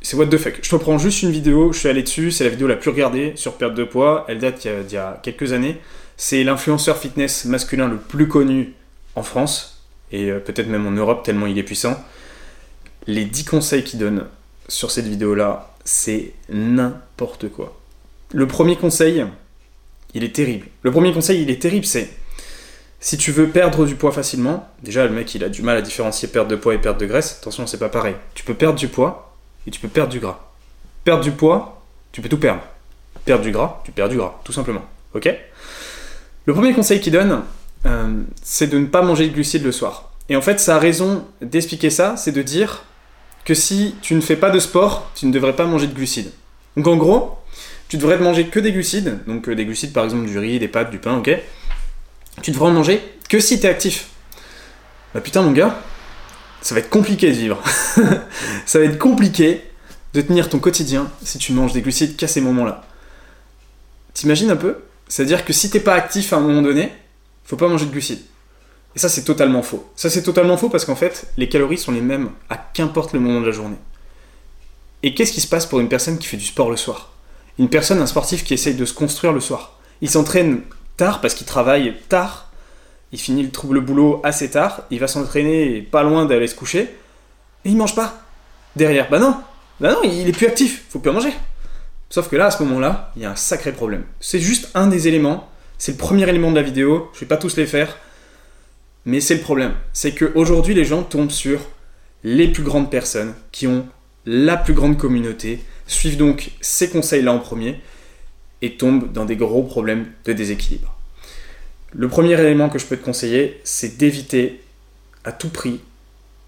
C'est 0.00 0.16
what 0.16 0.26
the 0.26 0.36
fuck. 0.36 0.58
Je 0.62 0.70
te 0.70 0.76
prends 0.76 0.98
juste 0.98 1.22
une 1.22 1.30
vidéo, 1.30 1.72
je 1.72 1.78
suis 1.78 1.88
allé 1.88 2.02
dessus, 2.02 2.30
c'est 2.30 2.44
la 2.44 2.50
vidéo 2.50 2.66
la 2.66 2.76
plus 2.76 2.90
regardée 2.90 3.32
sur 3.36 3.54
perte 3.54 3.74
de 3.74 3.84
poids, 3.84 4.24
elle 4.28 4.38
date 4.38 4.66
d'il 4.66 4.92
y, 4.92 4.96
a 4.96 5.18
quelques 5.22 5.52
années. 5.52 5.78
C'est 6.16 6.44
l'influenceur 6.44 6.98
fitness 6.98 7.44
masculin 7.44 7.88
le 7.88 7.96
plus 7.96 8.28
connu 8.28 8.74
en 9.14 9.22
France, 9.22 9.82
et 10.12 10.30
euh, 10.30 10.38
peut-être 10.38 10.68
même 10.68 10.86
en 10.86 10.90
Europe 10.90 11.24
tellement 11.24 11.46
il 11.46 11.58
est 11.58 11.62
puissant. 11.62 12.02
Les 13.06 13.24
10 13.24 13.44
conseils 13.44 13.84
qu'il 13.84 13.98
donne 13.98 14.26
sur 14.68 14.90
cette 14.90 15.06
vidéo-là, 15.06 15.74
c'est 15.84 16.32
n'importe 16.50 17.48
quoi. 17.48 17.78
Le 18.32 18.46
premier 18.46 18.76
conseil, 18.76 19.24
il 20.14 20.24
est 20.24 20.34
terrible. 20.34 20.66
Le 20.82 20.92
premier 20.92 21.12
conseil, 21.12 21.42
il 21.42 21.50
est 21.50 21.60
terrible, 21.60 21.86
c'est 21.86 22.10
si 23.00 23.16
tu 23.16 23.30
veux 23.30 23.48
perdre 23.48 23.86
du 23.86 23.94
poids 23.94 24.12
facilement, 24.12 24.68
déjà 24.82 25.06
le 25.06 25.12
mec 25.12 25.34
il 25.34 25.44
a 25.44 25.48
du 25.48 25.62
mal 25.62 25.76
à 25.76 25.82
différencier 25.82 26.28
perte 26.28 26.48
de 26.48 26.56
poids 26.56 26.74
et 26.74 26.78
perte 26.78 26.98
de 26.98 27.06
graisse. 27.06 27.38
Attention, 27.40 27.66
c'est 27.66 27.78
pas 27.78 27.88
pareil. 27.88 28.16
Tu 28.34 28.44
peux 28.44 28.54
perdre 28.54 28.78
du 28.78 28.88
poids 28.88 29.36
et 29.66 29.70
tu 29.70 29.80
peux 29.80 29.88
perdre 29.88 30.10
du 30.10 30.18
gras. 30.18 30.40
Perdre 31.04 31.22
du 31.22 31.30
poids, 31.30 31.82
tu 32.12 32.20
peux 32.20 32.28
tout 32.28 32.38
perdre. 32.38 32.62
Perdre 33.24 33.44
du 33.44 33.52
gras, 33.52 33.82
tu 33.84 33.92
perds 33.92 34.08
du 34.08 34.16
gras, 34.16 34.40
tout 34.44 34.52
simplement. 34.52 34.84
Ok? 35.14 35.28
Le 36.46 36.54
premier 36.54 36.72
conseil 36.72 37.00
qu'il 37.00 37.12
donne, 37.12 37.42
euh, 37.86 38.22
c'est 38.42 38.68
de 38.68 38.78
ne 38.78 38.86
pas 38.86 39.02
manger 39.02 39.28
de 39.28 39.34
glucides 39.34 39.64
le 39.64 39.72
soir. 39.72 40.10
Et 40.28 40.36
en 40.36 40.42
fait, 40.42 40.58
sa 40.60 40.78
raison 40.78 41.24
d'expliquer 41.40 41.90
ça, 41.90 42.16
c'est 42.16 42.32
de 42.32 42.42
dire 42.42 42.84
que 43.44 43.54
si 43.54 43.94
tu 44.02 44.14
ne 44.14 44.20
fais 44.20 44.36
pas 44.36 44.50
de 44.50 44.58
sport, 44.58 45.10
tu 45.14 45.26
ne 45.26 45.32
devrais 45.32 45.54
pas 45.54 45.66
manger 45.66 45.86
de 45.86 45.94
glucides. 45.94 46.32
Donc 46.76 46.86
en 46.86 46.96
gros, 46.96 47.38
tu 47.88 47.96
devrais 47.96 48.18
manger 48.18 48.46
que 48.46 48.60
des 48.60 48.72
glucides, 48.72 49.20
donc 49.26 49.48
euh, 49.48 49.54
des 49.54 49.64
glucides 49.64 49.92
par 49.92 50.04
exemple 50.04 50.26
du 50.26 50.38
riz, 50.38 50.58
des 50.58 50.68
pâtes, 50.68 50.90
du 50.90 50.98
pain, 50.98 51.18
ok? 51.18 51.30
Tu 52.42 52.50
devrais 52.50 52.68
en 52.68 52.72
manger 52.72 53.02
que 53.28 53.40
si 53.40 53.60
tu 53.60 53.66
es 53.66 53.68
actif. 53.68 54.08
Bah 55.14 55.20
putain 55.20 55.42
mon 55.42 55.52
gars, 55.52 55.80
ça 56.60 56.74
va 56.74 56.80
être 56.80 56.90
compliqué 56.90 57.28
de 57.28 57.36
vivre. 57.36 57.62
ça 58.66 58.78
va 58.78 58.84
être 58.84 58.98
compliqué 58.98 59.62
de 60.14 60.20
tenir 60.20 60.48
ton 60.48 60.58
quotidien 60.58 61.10
si 61.22 61.38
tu 61.38 61.52
manges 61.52 61.72
des 61.72 61.82
glucides 61.82 62.16
qu'à 62.16 62.28
ces 62.28 62.40
moments-là. 62.40 62.84
T'imagines 64.14 64.50
un 64.50 64.56
peu? 64.56 64.78
C'est-à-dire 65.08 65.44
que 65.44 65.52
si 65.52 65.70
t'es 65.70 65.80
pas 65.80 65.94
actif 65.94 66.32
à 66.32 66.36
un 66.36 66.40
moment 66.40 66.62
donné, 66.62 66.92
faut 67.44 67.56
pas 67.56 67.68
manger 67.68 67.86
de 67.86 67.90
glucides. 67.90 68.22
Et 68.96 68.98
ça 68.98 69.08
c'est 69.08 69.24
totalement 69.24 69.62
faux. 69.62 69.90
Ça 69.96 70.10
c'est 70.10 70.22
totalement 70.22 70.56
faux 70.56 70.68
parce 70.68 70.84
qu'en 70.84 70.96
fait, 70.96 71.28
les 71.36 71.48
calories 71.48 71.78
sont 71.78 71.92
les 71.92 72.00
mêmes 72.00 72.30
à 72.50 72.56
qu'importe 72.56 73.12
le 73.12 73.20
moment 73.20 73.40
de 73.40 73.46
la 73.46 73.52
journée. 73.52 73.78
Et 75.02 75.14
qu'est-ce 75.14 75.32
qui 75.32 75.40
se 75.40 75.46
passe 75.46 75.66
pour 75.66 75.80
une 75.80 75.88
personne 75.88 76.18
qui 76.18 76.26
fait 76.26 76.36
du 76.36 76.44
sport 76.44 76.70
le 76.70 76.76
soir? 76.76 77.12
Une 77.58 77.68
personne, 77.68 78.00
un 78.00 78.06
sportif 78.06 78.44
qui 78.44 78.54
essaye 78.54 78.74
de 78.74 78.84
se 78.84 78.92
construire 78.92 79.32
le 79.32 79.40
soir. 79.40 79.78
Il 80.00 80.10
s'entraîne 80.10 80.62
tard 80.98 81.22
parce 81.22 81.32
qu'il 81.32 81.46
travaille 81.46 81.94
tard. 82.10 82.50
Il 83.12 83.18
finit 83.18 83.42
le, 83.42 83.50
trouble 83.50 83.80
boulot 83.80 84.20
assez 84.22 84.50
tard. 84.50 84.82
Il 84.90 85.00
va 85.00 85.06
s'entraîner 85.06 85.80
pas 85.80 86.02
loin 86.02 86.26
d'aller 86.26 86.46
se 86.46 86.54
coucher. 86.54 86.80
Et 87.64 87.70
il 87.70 87.76
mange 87.76 87.94
pas. 87.94 88.22
Derrière. 88.76 89.08
Bah 89.08 89.18
non. 89.18 89.34
Bah 89.80 89.92
non, 89.92 90.02
il 90.04 90.28
est 90.28 90.32
plus 90.32 90.46
actif. 90.46 90.84
Faut 90.90 90.98
plus 90.98 91.10
en 91.10 91.14
manger. 91.14 91.32
Sauf 92.10 92.28
que 92.28 92.36
là, 92.36 92.46
à 92.46 92.50
ce 92.50 92.62
moment-là, 92.64 93.12
il 93.16 93.22
y 93.22 93.24
a 93.24 93.30
un 93.30 93.36
sacré 93.36 93.72
problème. 93.72 94.04
C'est 94.20 94.40
juste 94.40 94.70
un 94.74 94.88
des 94.88 95.08
éléments. 95.08 95.48
C'est 95.78 95.92
le 95.92 95.98
premier 95.98 96.28
élément 96.28 96.50
de 96.50 96.56
la 96.56 96.62
vidéo. 96.62 97.10
Je 97.14 97.20
vais 97.20 97.26
pas 97.26 97.38
tous 97.38 97.56
les 97.56 97.66
faire. 97.66 97.96
Mais 99.06 99.20
c'est 99.20 99.36
le 99.36 99.40
problème. 99.40 99.72
C'est 99.94 100.12
qu'aujourd'hui, 100.12 100.74
les 100.74 100.84
gens 100.84 101.02
tombent 101.02 101.30
sur 101.30 101.60
les 102.24 102.48
plus 102.48 102.62
grandes 102.62 102.90
personnes 102.90 103.34
qui 103.52 103.66
ont 103.66 103.86
la 104.26 104.56
plus 104.56 104.74
grande 104.74 104.98
communauté, 104.98 105.64
suivent 105.86 106.18
donc 106.18 106.50
ces 106.60 106.90
conseils-là 106.90 107.32
en 107.32 107.38
premier, 107.38 107.80
et 108.62 108.76
tombe 108.76 109.12
dans 109.12 109.24
des 109.24 109.36
gros 109.36 109.62
problèmes 109.62 110.06
de 110.24 110.32
déséquilibre. 110.32 110.94
Le 111.92 112.08
premier 112.08 112.38
élément 112.38 112.68
que 112.68 112.78
je 112.78 112.86
peux 112.86 112.96
te 112.96 113.04
conseiller, 113.04 113.60
c'est 113.64 113.96
d'éviter 113.96 114.60
à 115.24 115.32
tout 115.32 115.48
prix 115.48 115.80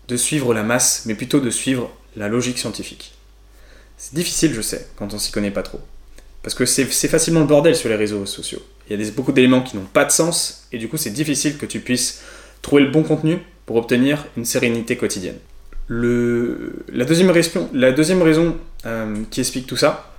de 0.08 0.16
suivre 0.16 0.52
la 0.52 0.62
masse, 0.62 1.04
mais 1.06 1.14
plutôt 1.14 1.40
de 1.40 1.50
suivre 1.50 1.90
la 2.16 2.28
logique 2.28 2.58
scientifique. 2.58 3.14
C'est 3.96 4.14
difficile, 4.14 4.52
je 4.54 4.60
sais, 4.60 4.88
quand 4.96 5.14
on 5.14 5.18
s'y 5.18 5.30
connaît 5.30 5.50
pas 5.50 5.62
trop. 5.62 5.80
Parce 6.42 6.54
que 6.54 6.66
c'est 6.66 6.86
facilement 6.86 7.40
le 7.40 7.46
bordel 7.46 7.76
sur 7.76 7.88
les 7.88 7.96
réseaux 7.96 8.26
sociaux. 8.26 8.62
Il 8.88 9.00
y 9.00 9.06
a 9.06 9.10
beaucoup 9.12 9.32
d'éléments 9.32 9.62
qui 9.62 9.76
n'ont 9.76 9.84
pas 9.84 10.04
de 10.04 10.10
sens, 10.10 10.66
et 10.72 10.78
du 10.78 10.88
coup 10.88 10.96
c'est 10.96 11.10
difficile 11.10 11.58
que 11.58 11.66
tu 11.66 11.80
puisses 11.80 12.22
trouver 12.62 12.82
le 12.82 12.90
bon 12.90 13.02
contenu 13.02 13.38
pour 13.66 13.76
obtenir 13.76 14.26
une 14.36 14.44
sérénité 14.44 14.96
quotidienne. 14.96 15.38
La, 15.88 17.04
deuxième 17.04 17.30
raison, 17.30 17.68
la 17.72 17.88
euh, 18.86 19.16
qui 19.30 19.40
explique 19.40 19.66
tout 19.66 19.76
ça, 19.76 20.09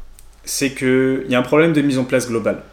c'est 0.43 0.71
qu'il 0.71 1.25
y 1.29 1.35
a 1.35 1.39
un 1.39 1.43
problème 1.43 1.73
de 1.73 1.81
mise 1.81 1.97
en 1.97 2.03
place 2.03 2.27
globale. 2.27 2.63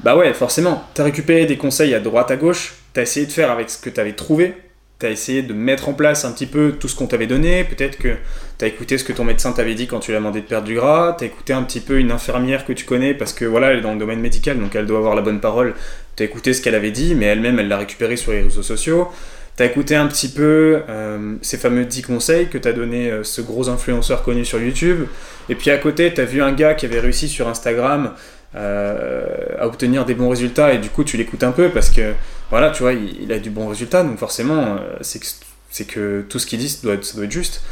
Bah 0.00 0.16
ouais, 0.16 0.32
forcément. 0.34 0.84
T'as 0.94 1.04
récupéré 1.04 1.46
des 1.46 1.56
conseils 1.56 1.94
à 1.94 2.00
droite, 2.00 2.30
à 2.30 2.36
gauche, 2.36 2.74
t'as 2.92 3.02
essayé 3.02 3.26
de 3.26 3.32
faire 3.32 3.50
avec 3.50 3.70
ce 3.70 3.78
que 3.78 3.88
t'avais 3.88 4.14
trouvé, 4.14 4.54
t'as 4.98 5.10
essayé 5.10 5.42
de 5.42 5.52
mettre 5.52 5.88
en 5.88 5.94
place 5.94 6.24
un 6.24 6.32
petit 6.32 6.46
peu 6.46 6.72
tout 6.78 6.88
ce 6.88 6.96
qu'on 6.96 7.06
t'avait 7.06 7.26
donné, 7.26 7.64
peut-être 7.64 7.98
que 7.98 8.16
t'as 8.58 8.66
écouté 8.66 8.98
ce 8.98 9.04
que 9.04 9.12
ton 9.12 9.24
médecin 9.24 9.52
t'avait 9.52 9.74
dit 9.74 9.86
quand 9.86 10.00
tu 10.00 10.10
lui 10.10 10.16
as 10.16 10.20
demandé 10.20 10.40
de 10.40 10.46
perdre 10.46 10.66
du 10.66 10.74
gras, 10.74 11.16
t'as 11.18 11.26
écouté 11.26 11.52
un 11.52 11.62
petit 11.62 11.80
peu 11.80 11.98
une 11.98 12.12
infirmière 12.12 12.64
que 12.64 12.72
tu 12.72 12.84
connais 12.84 13.14
parce 13.14 13.32
que 13.32 13.44
voilà, 13.44 13.70
elle 13.70 13.78
est 13.78 13.82
dans 13.82 13.92
le 13.92 13.98
domaine 13.98 14.20
médical, 14.20 14.58
donc 14.58 14.74
elle 14.74 14.86
doit 14.86 14.98
avoir 14.98 15.14
la 15.14 15.22
bonne 15.22 15.40
parole, 15.40 15.74
t'as 16.16 16.24
écouté 16.24 16.52
ce 16.52 16.62
qu'elle 16.62 16.74
avait 16.74 16.90
dit, 16.90 17.14
mais 17.14 17.26
elle-même, 17.26 17.58
elle 17.58 17.68
l'a 17.68 17.78
récupéré 17.78 18.16
sur 18.16 18.32
les 18.32 18.42
réseaux 18.42 18.62
sociaux. 18.62 19.08
T'as 19.56 19.66
écouté 19.66 19.96
un 19.96 20.06
petit 20.06 20.28
peu 20.28 20.80
euh, 20.88 21.36
ces 21.42 21.58
fameux 21.58 21.84
10 21.84 22.02
conseils 22.02 22.48
que 22.48 22.56
t'as 22.56 22.72
donné 22.72 23.10
euh, 23.10 23.22
ce 23.22 23.42
gros 23.42 23.68
influenceur 23.68 24.22
connu 24.22 24.46
sur 24.46 24.58
YouTube. 24.58 25.04
Et 25.50 25.54
puis 25.54 25.70
à 25.70 25.76
côté, 25.76 26.12
t'as 26.14 26.24
vu 26.24 26.42
un 26.42 26.52
gars 26.52 26.74
qui 26.74 26.86
avait 26.86 27.00
réussi 27.00 27.28
sur 27.28 27.48
Instagram 27.48 28.12
euh, 28.54 29.26
à 29.58 29.66
obtenir 29.66 30.06
des 30.06 30.14
bons 30.14 30.30
résultats 30.30 30.72
et 30.72 30.78
du 30.78 30.88
coup 30.88 31.04
tu 31.04 31.16
l'écoutes 31.18 31.42
un 31.42 31.52
peu 31.52 31.68
parce 31.68 31.90
que 31.90 32.14
voilà, 32.48 32.70
tu 32.70 32.82
vois, 32.82 32.94
il, 32.94 33.30
a 33.32 33.38
du 33.38 33.50
bon 33.50 33.68
résultat 33.68 34.02
donc 34.02 34.18
forcément 34.18 34.76
c'est 35.00 35.20
que, 35.20 35.84
que 35.84 36.24
tout 36.28 36.38
ce 36.38 36.46
qu'il 36.46 36.58
dit 36.58 36.68
ça 36.68 36.80
doit, 36.82 36.94
être, 36.94 37.30
juste. 37.30 37.62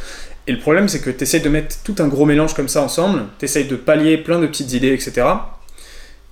Et 0.46 0.52
le 0.52 0.58
problème 0.58 0.88
c'est 0.88 1.00
que 1.00 1.10
tu 1.10 1.22
essayes 1.22 1.42
de 1.42 1.50
mettre 1.50 1.76
tout 1.84 1.96
un 1.98 2.08
gros 2.08 2.24
mélange 2.24 2.54
comme 2.54 2.68
ça 2.68 2.82
ensemble, 2.82 3.24
tu 3.38 3.44
essayes 3.44 3.66
de 3.66 3.76
pallier 3.76 4.16
plein 4.16 4.38
de 4.38 4.46
petites 4.46 4.72
idées, 4.72 4.94
etc. 4.94 5.26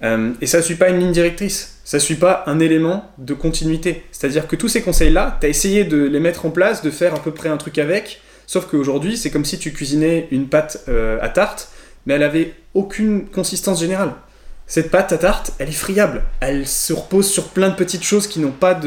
et 0.02 0.46
ça 0.46 0.58
ne 0.58 0.62
suit 0.62 0.76
pas 0.76 0.88
une 0.88 1.00
ligne 1.00 1.12
directrice 1.12 1.78
ça 1.88 1.98
suit 1.98 2.16
pas 2.16 2.42
un 2.44 2.60
élément 2.60 3.10
de 3.16 3.32
continuité. 3.32 4.04
C'est-à-dire 4.12 4.46
que 4.46 4.56
tous 4.56 4.68
ces 4.68 4.82
conseils-là, 4.82 5.38
tu 5.40 5.46
as 5.46 5.48
essayé 5.48 5.84
de 5.84 5.96
les 5.96 6.20
mettre 6.20 6.44
en 6.44 6.50
place, 6.50 6.82
de 6.82 6.90
faire 6.90 7.14
à 7.14 7.18
peu 7.18 7.32
près 7.32 7.48
un 7.48 7.56
truc 7.56 7.78
avec, 7.78 8.20
sauf 8.46 8.66
qu'aujourd'hui, 8.66 9.16
c'est 9.16 9.30
comme 9.30 9.46
si 9.46 9.58
tu 9.58 9.72
cuisinais 9.72 10.28
une 10.30 10.48
pâte 10.48 10.84
euh, 10.90 11.16
à 11.22 11.30
tarte, 11.30 11.70
mais 12.04 12.12
elle 12.12 12.24
avait 12.24 12.52
aucune 12.74 13.26
consistance 13.30 13.80
générale. 13.80 14.12
Cette 14.66 14.90
pâte 14.90 15.14
à 15.14 15.16
tarte, 15.16 15.52
elle 15.58 15.70
est 15.70 15.72
friable. 15.72 16.24
Elle 16.40 16.66
se 16.66 16.92
repose 16.92 17.26
sur 17.26 17.48
plein 17.48 17.70
de 17.70 17.74
petites 17.74 18.04
choses 18.04 18.26
qui 18.26 18.40
n'ont 18.40 18.50
pas 18.50 18.78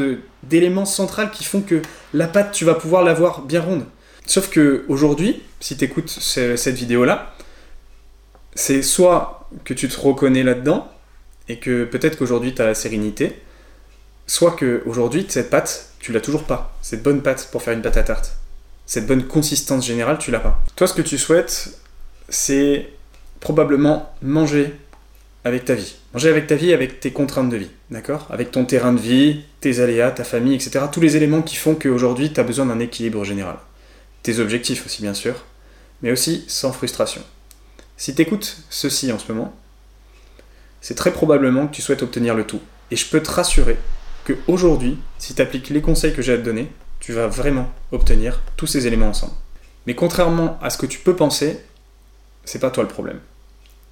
d'éléments 0.44 0.84
central 0.84 1.32
qui 1.32 1.42
font 1.42 1.60
que 1.60 1.82
la 2.14 2.28
pâte, 2.28 2.52
tu 2.52 2.64
vas 2.64 2.74
pouvoir 2.74 3.02
l'avoir 3.02 3.42
bien 3.42 3.62
ronde. 3.62 3.84
Sauf 4.26 4.48
que 4.48 4.84
aujourd'hui, 4.86 5.42
si 5.58 5.76
tu 5.76 5.86
écoutes 5.86 6.08
cette 6.08 6.76
vidéo-là, 6.76 7.34
c'est 8.54 8.82
soit 8.82 9.50
que 9.64 9.74
tu 9.74 9.88
te 9.88 10.00
reconnais 10.00 10.44
là-dedans, 10.44 10.88
et 11.48 11.58
que 11.58 11.84
peut-être 11.84 12.18
qu'aujourd'hui 12.18 12.54
tu 12.54 12.62
as 12.62 12.66
la 12.66 12.74
sérénité, 12.74 13.40
soit 14.26 14.56
qu'aujourd'hui 14.56 15.26
cette 15.28 15.50
pâte, 15.50 15.90
tu 15.98 16.12
l'as 16.12 16.20
toujours 16.20 16.44
pas. 16.44 16.76
Cette 16.82 17.02
bonne 17.02 17.22
pâte 17.22 17.48
pour 17.52 17.62
faire 17.62 17.74
une 17.74 17.82
pâte 17.82 17.96
à 17.96 18.02
tarte. 18.02 18.36
Cette 18.86 19.06
bonne 19.06 19.26
consistance 19.26 19.86
générale, 19.86 20.18
tu 20.18 20.30
l'as 20.30 20.40
pas. 20.40 20.62
Toi, 20.76 20.86
ce 20.86 20.94
que 20.94 21.02
tu 21.02 21.16
souhaites, 21.16 21.78
c'est 22.28 22.88
probablement 23.40 24.14
manger 24.22 24.74
avec 25.44 25.64
ta 25.64 25.74
vie. 25.74 25.94
Manger 26.12 26.28
avec 26.28 26.46
ta 26.46 26.56
vie, 26.56 26.72
avec 26.72 27.00
tes 27.00 27.10
contraintes 27.10 27.48
de 27.48 27.56
vie, 27.56 27.70
d'accord? 27.90 28.26
Avec 28.30 28.50
ton 28.50 28.64
terrain 28.64 28.92
de 28.92 29.00
vie, 29.00 29.42
tes 29.60 29.80
aléas, 29.80 30.10
ta 30.10 30.24
famille, 30.24 30.54
etc. 30.54 30.84
Tous 30.90 31.00
les 31.00 31.16
éléments 31.16 31.42
qui 31.42 31.56
font 31.56 31.74
qu'aujourd'hui, 31.74 32.32
tu 32.32 32.40
as 32.40 32.44
besoin 32.44 32.66
d'un 32.66 32.80
équilibre 32.80 33.24
général. 33.24 33.56
Tes 34.22 34.40
objectifs 34.40 34.84
aussi, 34.86 35.02
bien 35.02 35.14
sûr, 35.14 35.34
mais 36.02 36.12
aussi 36.12 36.44
sans 36.48 36.72
frustration. 36.72 37.22
Si 37.96 38.14
tu 38.14 38.22
écoutes 38.22 38.58
ceci 38.68 39.12
en 39.12 39.18
ce 39.18 39.32
moment, 39.32 39.54
c'est 40.82 40.96
très 40.96 41.12
probablement 41.12 41.66
que 41.66 41.74
tu 41.74 41.80
souhaites 41.80 42.02
obtenir 42.02 42.34
le 42.34 42.44
tout. 42.44 42.60
Et 42.90 42.96
je 42.96 43.08
peux 43.08 43.22
te 43.22 43.30
rassurer 43.30 43.78
que 44.24 44.34
aujourd'hui, 44.48 44.98
si 45.18 45.34
tu 45.34 45.40
appliques 45.40 45.70
les 45.70 45.80
conseils 45.80 46.12
que 46.12 46.20
j'ai 46.20 46.34
à 46.34 46.36
te 46.36 46.42
donner, 46.42 46.70
tu 47.00 47.12
vas 47.12 47.28
vraiment 47.28 47.72
obtenir 47.92 48.42
tous 48.56 48.66
ces 48.66 48.86
éléments 48.86 49.08
ensemble. 49.08 49.32
Mais 49.86 49.94
contrairement 49.94 50.58
à 50.60 50.70
ce 50.70 50.78
que 50.78 50.86
tu 50.86 50.98
peux 50.98 51.16
penser, 51.16 51.58
c'est 52.44 52.58
pas 52.58 52.70
toi 52.70 52.82
le 52.82 52.88
problème. 52.88 53.20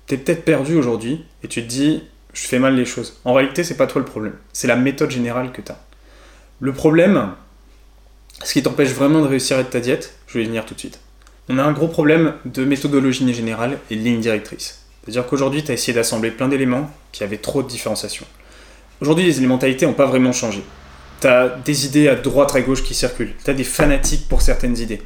Tu 0.06 0.14
es 0.14 0.18
peut-être 0.18 0.44
perdu 0.44 0.76
aujourd'hui 0.76 1.24
et 1.42 1.48
tu 1.48 1.62
te 1.62 1.68
dis 1.68 2.02
je 2.32 2.46
fais 2.46 2.58
mal 2.58 2.76
les 2.76 2.84
choses. 2.84 3.18
En 3.24 3.34
réalité, 3.34 3.64
c'est 3.64 3.76
pas 3.76 3.86
toi 3.86 4.00
le 4.00 4.06
problème, 4.06 4.34
c'est 4.52 4.68
la 4.68 4.76
méthode 4.76 5.10
générale 5.10 5.52
que 5.52 5.62
tu 5.62 5.72
as. 5.72 5.80
Le 6.60 6.72
problème, 6.72 7.32
ce 8.44 8.52
qui 8.52 8.62
t'empêche 8.62 8.90
vraiment 8.90 9.22
de 9.22 9.26
réussir 9.26 9.56
avec 9.56 9.70
ta 9.70 9.80
diète, 9.80 10.14
je 10.26 10.38
vais 10.38 10.44
y 10.44 10.46
venir 10.46 10.66
tout 10.66 10.74
de 10.74 10.78
suite. 10.78 11.00
On 11.48 11.58
a 11.58 11.64
un 11.64 11.72
gros 11.72 11.88
problème 11.88 12.34
de 12.44 12.64
méthodologie 12.64 13.32
générale 13.32 13.78
et 13.90 13.96
de 13.96 14.02
ligne 14.02 14.20
directrice. 14.20 14.79
C'est-à-dire 15.10 15.28
qu'aujourd'hui, 15.28 15.64
tu 15.64 15.72
as 15.72 15.74
essayé 15.74 15.92
d'assembler 15.92 16.30
plein 16.30 16.46
d'éléments 16.46 16.88
qui 17.10 17.24
avaient 17.24 17.38
trop 17.38 17.64
de 17.64 17.68
différenciation. 17.68 18.24
Aujourd'hui, 19.00 19.24
les 19.24 19.38
élémentalités 19.38 19.84
n'ont 19.84 19.92
pas 19.92 20.06
vraiment 20.06 20.30
changé. 20.30 20.62
Tu 21.20 21.26
as 21.26 21.48
des 21.48 21.84
idées 21.84 22.08
à 22.08 22.14
droite, 22.14 22.54
à 22.54 22.60
gauche 22.60 22.84
qui 22.84 22.94
circulent. 22.94 23.34
Tu 23.44 23.50
as 23.50 23.54
des 23.54 23.64
fanatiques 23.64 24.28
pour 24.28 24.40
certaines 24.40 24.78
idées. 24.78 25.02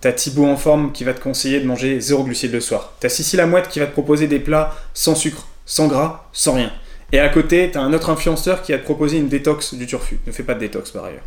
Tu 0.00 0.08
as 0.08 0.12
Thibaut 0.12 0.46
en 0.46 0.56
forme 0.56 0.90
qui 0.90 1.04
va 1.04 1.14
te 1.14 1.20
conseiller 1.20 1.60
de 1.60 1.66
manger 1.66 2.00
zéro 2.00 2.24
glucides 2.24 2.52
le 2.52 2.60
soir. 2.60 2.94
Tu 3.00 3.06
as 3.06 3.10
Cécile 3.10 3.36
la 3.36 3.46
mouette 3.46 3.68
qui 3.68 3.78
va 3.78 3.86
te 3.86 3.92
proposer 3.92 4.26
des 4.26 4.40
plats 4.40 4.74
sans 4.92 5.14
sucre, 5.14 5.46
sans 5.66 5.86
gras, 5.86 6.28
sans 6.32 6.54
rien. 6.54 6.72
Et 7.12 7.20
à 7.20 7.28
côté, 7.28 7.70
tu 7.70 7.78
as 7.78 7.80
un 7.80 7.92
autre 7.92 8.10
influenceur 8.10 8.60
qui 8.60 8.72
va 8.72 8.78
te 8.78 8.84
proposer 8.84 9.18
une 9.18 9.28
détox 9.28 9.74
du 9.74 9.86
turfu. 9.86 10.18
Ne 10.26 10.32
fais 10.32 10.42
pas 10.42 10.54
de 10.54 10.60
détox 10.60 10.90
par 10.90 11.04
ailleurs. 11.04 11.22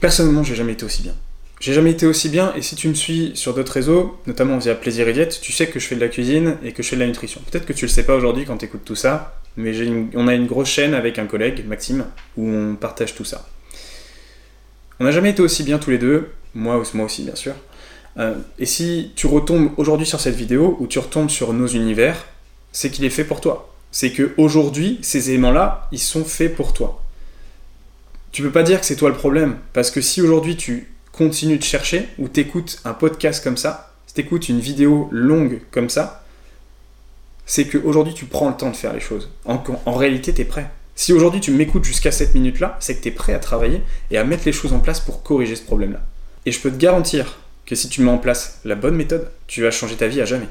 Personnellement, 0.00 0.42
j'ai 0.42 0.54
jamais 0.54 0.72
été 0.72 0.86
aussi 0.86 1.02
bien. 1.02 1.14
J'ai 1.60 1.72
jamais 1.72 1.92
été 1.92 2.06
aussi 2.06 2.28
bien, 2.28 2.52
et 2.54 2.62
si 2.62 2.76
tu 2.76 2.88
me 2.88 2.94
suis 2.94 3.32
sur 3.36 3.54
d'autres 3.54 3.72
réseaux, 3.72 4.20
notamment 4.26 4.58
via 4.58 4.74
Plaisir 4.74 5.08
et 5.08 5.12
Diète, 5.12 5.40
tu 5.40 5.52
sais 5.52 5.66
que 5.66 5.78
je 5.78 5.86
fais 5.86 5.94
de 5.94 6.00
la 6.00 6.08
cuisine 6.08 6.58
et 6.62 6.72
que 6.72 6.82
je 6.82 6.88
fais 6.88 6.96
de 6.96 7.00
la 7.00 7.06
nutrition. 7.06 7.40
Peut-être 7.50 7.64
que 7.64 7.72
tu 7.72 7.86
le 7.86 7.90
sais 7.90 8.02
pas 8.02 8.14
aujourd'hui 8.14 8.44
quand 8.44 8.58
tu 8.58 8.66
écoutes 8.66 8.84
tout 8.84 8.96
ça, 8.96 9.40
mais 9.56 9.72
on 10.14 10.28
a 10.28 10.34
une 10.34 10.46
grosse 10.46 10.68
chaîne 10.68 10.94
avec 10.94 11.18
un 11.18 11.26
collègue, 11.26 11.64
Maxime, 11.66 12.06
où 12.36 12.48
on 12.48 12.74
partage 12.74 13.14
tout 13.14 13.24
ça. 13.24 13.48
On 15.00 15.04
n'a 15.04 15.10
jamais 15.10 15.30
été 15.30 15.42
aussi 15.42 15.62
bien 15.62 15.78
tous 15.78 15.90
les 15.90 15.98
deux, 15.98 16.30
moi, 16.54 16.76
aussi 16.76 17.22
bien 17.22 17.34
sûr. 17.34 17.54
Euh, 18.18 18.34
et 18.58 18.66
si 18.66 19.12
tu 19.16 19.26
retombes 19.26 19.70
aujourd'hui 19.76 20.06
sur 20.06 20.20
cette 20.20 20.36
vidéo, 20.36 20.76
ou 20.80 20.86
tu 20.86 20.98
retombes 20.98 21.30
sur 21.30 21.52
nos 21.52 21.66
univers, 21.66 22.26
c'est 22.72 22.90
qu'il 22.90 23.04
est 23.04 23.10
fait 23.10 23.24
pour 23.24 23.40
toi. 23.40 23.74
C'est 23.90 24.10
que 24.10 24.34
aujourd'hui, 24.36 24.98
ces 25.02 25.30
éléments-là, 25.30 25.88
ils 25.92 25.98
sont 25.98 26.24
faits 26.24 26.54
pour 26.54 26.72
toi. 26.72 27.02
Tu 28.32 28.42
peux 28.42 28.50
pas 28.50 28.64
dire 28.64 28.80
que 28.80 28.86
c'est 28.86 28.96
toi 28.96 29.08
le 29.08 29.16
problème, 29.16 29.56
parce 29.72 29.90
que 29.90 30.00
si 30.00 30.20
aujourd'hui 30.20 30.56
tu 30.56 30.93
continue 31.16 31.58
de 31.58 31.62
chercher, 31.62 32.08
ou 32.18 32.28
t'écoutes 32.28 32.80
un 32.84 32.92
podcast 32.92 33.42
comme 33.42 33.56
ça, 33.56 33.92
si 34.06 34.14
t'écoutes 34.14 34.48
une 34.48 34.60
vidéo 34.60 35.08
longue 35.12 35.60
comme 35.70 35.88
ça, 35.88 36.24
c'est 37.46 37.66
qu'aujourd'hui 37.66 38.14
tu 38.14 38.24
prends 38.24 38.48
le 38.48 38.56
temps 38.56 38.70
de 38.70 38.76
faire 38.76 38.92
les 38.92 39.00
choses. 39.00 39.30
En, 39.44 39.94
réalité, 39.94 40.32
tu 40.34 40.40
es 40.40 40.44
prêt. 40.44 40.70
Si 40.96 41.12
aujourd'hui 41.12 41.40
tu 41.40 41.50
m'écoutes 41.50 41.84
jusqu'à 41.84 42.12
cette 42.12 42.34
minute-là, 42.34 42.76
c'est 42.80 42.96
que 42.96 43.02
tu 43.02 43.08
es 43.08 43.12
prêt 43.12 43.34
à 43.34 43.38
travailler 43.38 43.82
et 44.10 44.18
à 44.18 44.24
mettre 44.24 44.44
les 44.46 44.52
choses 44.52 44.72
en 44.72 44.80
place 44.80 45.00
pour 45.00 45.22
corriger 45.22 45.56
ce 45.56 45.62
problème-là. 45.62 46.00
Et 46.46 46.52
je 46.52 46.60
peux 46.60 46.70
te 46.70 46.76
garantir 46.76 47.38
que 47.66 47.74
si 47.74 47.88
tu 47.88 48.02
mets 48.02 48.10
en 48.10 48.18
place 48.18 48.60
la 48.64 48.74
bonne 48.74 48.94
méthode, 48.94 49.30
tu 49.46 49.62
vas 49.62 49.70
changer 49.70 49.96
ta 49.96 50.06
vie 50.06 50.20
à 50.20 50.24
jamais. 50.24 50.48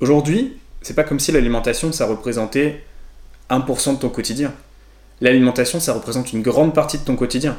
Aujourd'hui, 0.00 0.56
c'est 0.80 0.94
pas 0.94 1.04
comme 1.04 1.20
si 1.20 1.32
l'alimentation 1.32 1.92
ça 1.92 2.06
représentait 2.06 2.82
1% 3.50 3.94
de 3.94 3.98
ton 3.98 4.08
quotidien. 4.08 4.52
L'alimentation 5.20 5.78
ça 5.78 5.92
représente 5.92 6.32
une 6.32 6.42
grande 6.42 6.74
partie 6.74 6.98
de 6.98 7.04
ton 7.04 7.16
quotidien 7.16 7.56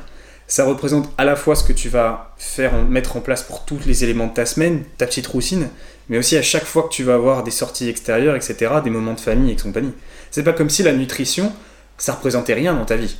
ça 0.54 0.66
représente 0.66 1.10
à 1.18 1.26
la 1.26 1.36
fois 1.36 1.56
ce 1.56 1.64
que 1.64 1.74
tu 1.74 1.90
vas 1.90 2.32
faire, 2.38 2.80
mettre 2.84 3.18
en 3.18 3.22
place 3.22 3.42
pour 3.42 3.66
tous 3.66 3.80
les 3.88 4.04
éléments 4.04 4.28
de 4.28 4.36
ta 4.36 4.46
semaine, 4.46 4.84
ta 5.00 5.08
petite 5.08 5.26
routine, 5.26 5.68
mais 6.10 6.20
aussi 6.20 6.38
à 6.38 6.44
chaque 6.44 6.66
fois 6.66 6.84
que 6.84 6.94
tu 6.94 7.04
vas 7.04 7.16
avoir 7.16 7.44
des 7.44 7.50
sorties 7.50 7.90
extérieures, 7.90 8.36
etc., 8.36 8.72
des 8.84 8.92
moments 8.92 9.16
de 9.16 9.20
famille 9.20 9.52
et 9.52 9.56
compagnie. 9.56 9.94
C'est 10.30 10.44
pas 10.44 10.54
comme 10.54 10.70
si 10.70 10.84
la 10.84 10.94
nutrition, 10.94 11.52
ça 11.98 12.14
représentait 12.14 12.54
rien 12.54 12.76
dans 12.76 12.86
ta 12.86 12.98
vie. 12.98 13.18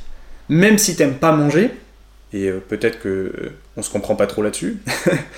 Même 0.48 0.78
si 0.78 0.94
t'aimes 0.94 1.16
pas 1.16 1.32
manger, 1.32 1.72
et 2.32 2.50
euh, 2.50 2.60
peut-être 2.68 3.00
que 3.00 3.08
euh, 3.08 3.58
on 3.76 3.82
se 3.82 3.90
comprend 3.90 4.14
pas 4.14 4.28
trop 4.28 4.44
là-dessus, 4.44 4.78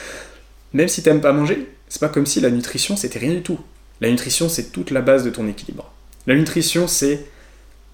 même 0.75 0.89
si 0.89 1.03
t'aimes 1.03 1.23
pas 1.23 1.33
manger, 1.33 1.67
c'est 1.89 2.03
pas 2.03 2.11
comme 2.11 2.27
si 2.27 2.41
la 2.41 2.51
nutrition 2.51 2.99
c'était 2.99 3.21
rien 3.21 3.33
du 3.33 3.41
tout. 3.41 3.59
La 4.03 4.11
nutrition 4.11 4.51
c'est 4.51 4.71
toute 4.71 4.91
la 4.91 5.01
base 5.01 5.25
de 5.25 5.31
ton 5.31 5.49
équilibre. 5.49 5.91
La 6.27 6.35
nutrition 6.35 6.89
c'est 6.89 7.25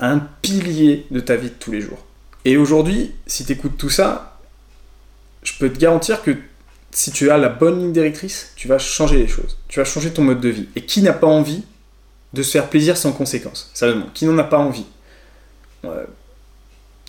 un 0.00 0.18
pilier 0.18 1.06
de 1.12 1.20
ta 1.20 1.36
vie 1.36 1.50
de 1.50 1.54
tous 1.54 1.70
les 1.70 1.80
jours. 1.80 2.04
Et 2.44 2.56
aujourd'hui, 2.56 3.12
si 3.26 3.44
tu 3.44 3.52
écoutes 3.52 3.76
tout 3.76 3.90
ça, 3.90 4.38
je 5.42 5.52
peux 5.58 5.70
te 5.70 5.78
garantir 5.78 6.22
que 6.22 6.36
si 6.90 7.10
tu 7.10 7.30
as 7.30 7.38
la 7.38 7.48
bonne 7.48 7.78
ligne 7.78 7.92
directrice, 7.92 8.52
tu 8.56 8.68
vas 8.68 8.78
changer 8.78 9.18
les 9.18 9.28
choses. 9.28 9.58
Tu 9.68 9.78
vas 9.78 9.84
changer 9.84 10.10
ton 10.12 10.22
mode 10.22 10.40
de 10.40 10.48
vie. 10.48 10.68
Et 10.76 10.84
qui 10.84 11.02
n'a 11.02 11.12
pas 11.12 11.26
envie 11.26 11.64
de 12.32 12.42
se 12.42 12.50
faire 12.50 12.68
plaisir 12.68 12.96
sans 12.96 13.12
conséquence 13.12 13.70
Sérieusement, 13.74 14.08
qui 14.14 14.26
n'en 14.26 14.36
a 14.38 14.44
pas 14.44 14.58
envie 14.58 14.86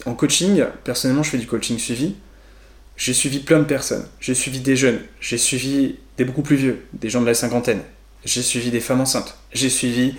En 0.05 0.13
coaching, 0.13 0.65
personnellement, 0.83 1.23
je 1.23 1.31
fais 1.31 1.37
du 1.37 1.47
coaching 1.47 1.77
suivi. 1.77 2.15
J'ai 2.95 3.13
suivi 3.13 3.39
plein 3.39 3.59
de 3.59 3.65
personnes. 3.65 4.05
J'ai 4.19 4.35
suivi 4.35 4.59
des 4.59 4.75
jeunes. 4.75 4.99
J'ai 5.19 5.37
suivi 5.37 5.97
des 6.17 6.25
beaucoup 6.25 6.43
plus 6.43 6.55
vieux, 6.55 6.85
des 6.93 7.09
gens 7.09 7.21
de 7.21 7.25
la 7.25 7.33
cinquantaine. 7.33 7.81
J'ai 8.23 8.41
suivi 8.41 8.71
des 8.71 8.79
femmes 8.79 9.01
enceintes. 9.01 9.37
J'ai 9.51 9.69
suivi 9.69 10.15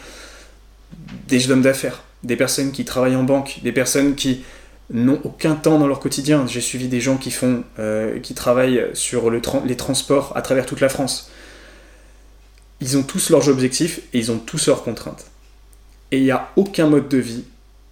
des 1.28 1.50
hommes 1.50 1.62
d'affaires, 1.62 2.02
des 2.22 2.36
personnes 2.36 2.72
qui 2.72 2.84
travaillent 2.84 3.16
en 3.16 3.24
banque, 3.24 3.60
des 3.62 3.72
personnes 3.72 4.14
qui 4.14 4.44
n'ont 4.92 5.20
aucun 5.24 5.54
temps 5.54 5.78
dans 5.78 5.86
leur 5.86 6.00
quotidien. 6.00 6.46
J'ai 6.46 6.60
suivi 6.60 6.88
des 6.88 7.00
gens 7.00 7.16
qui 7.16 7.34
euh, 7.78 8.20
travaillent 8.34 8.84
sur 8.92 9.30
le 9.30 9.40
les 9.64 9.76
transports 9.76 10.32
à 10.36 10.42
travers 10.42 10.66
toute 10.66 10.80
la 10.80 10.88
France. 10.88 11.30
Ils 12.80 12.96
ont 12.96 13.02
tous 13.02 13.30
leurs 13.30 13.48
objectifs 13.48 14.00
et 14.12 14.18
ils 14.18 14.30
ont 14.30 14.38
tous 14.38 14.66
leurs 14.66 14.82
contraintes. 14.82 15.26
Et 16.10 16.18
il 16.18 16.24
n'y 16.24 16.30
a 16.30 16.50
aucun 16.56 16.86
mode 16.86 17.08
de 17.08 17.18
vie 17.18 17.44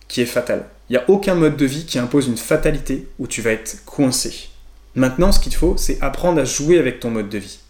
qui 0.08 0.20
est 0.20 0.26
fatal. 0.26 0.66
Il 0.90 0.92
n'y 0.92 0.98
a 0.98 1.08
aucun 1.08 1.34
mode 1.34 1.56
de 1.56 1.64
vie 1.64 1.86
qui 1.86 1.98
impose 1.98 2.28
une 2.28 2.36
fatalité 2.36 3.08
où 3.18 3.26
tu 3.26 3.40
vas 3.40 3.52
être 3.52 3.84
coincé. 3.86 4.50
Maintenant, 4.94 5.32
ce 5.32 5.40
qu'il 5.40 5.54
faut, 5.54 5.76
c'est 5.78 6.00
apprendre 6.02 6.40
à 6.40 6.44
jouer 6.44 6.78
avec 6.78 7.00
ton 7.00 7.10
mode 7.10 7.30
de 7.30 7.38
vie. 7.38 7.60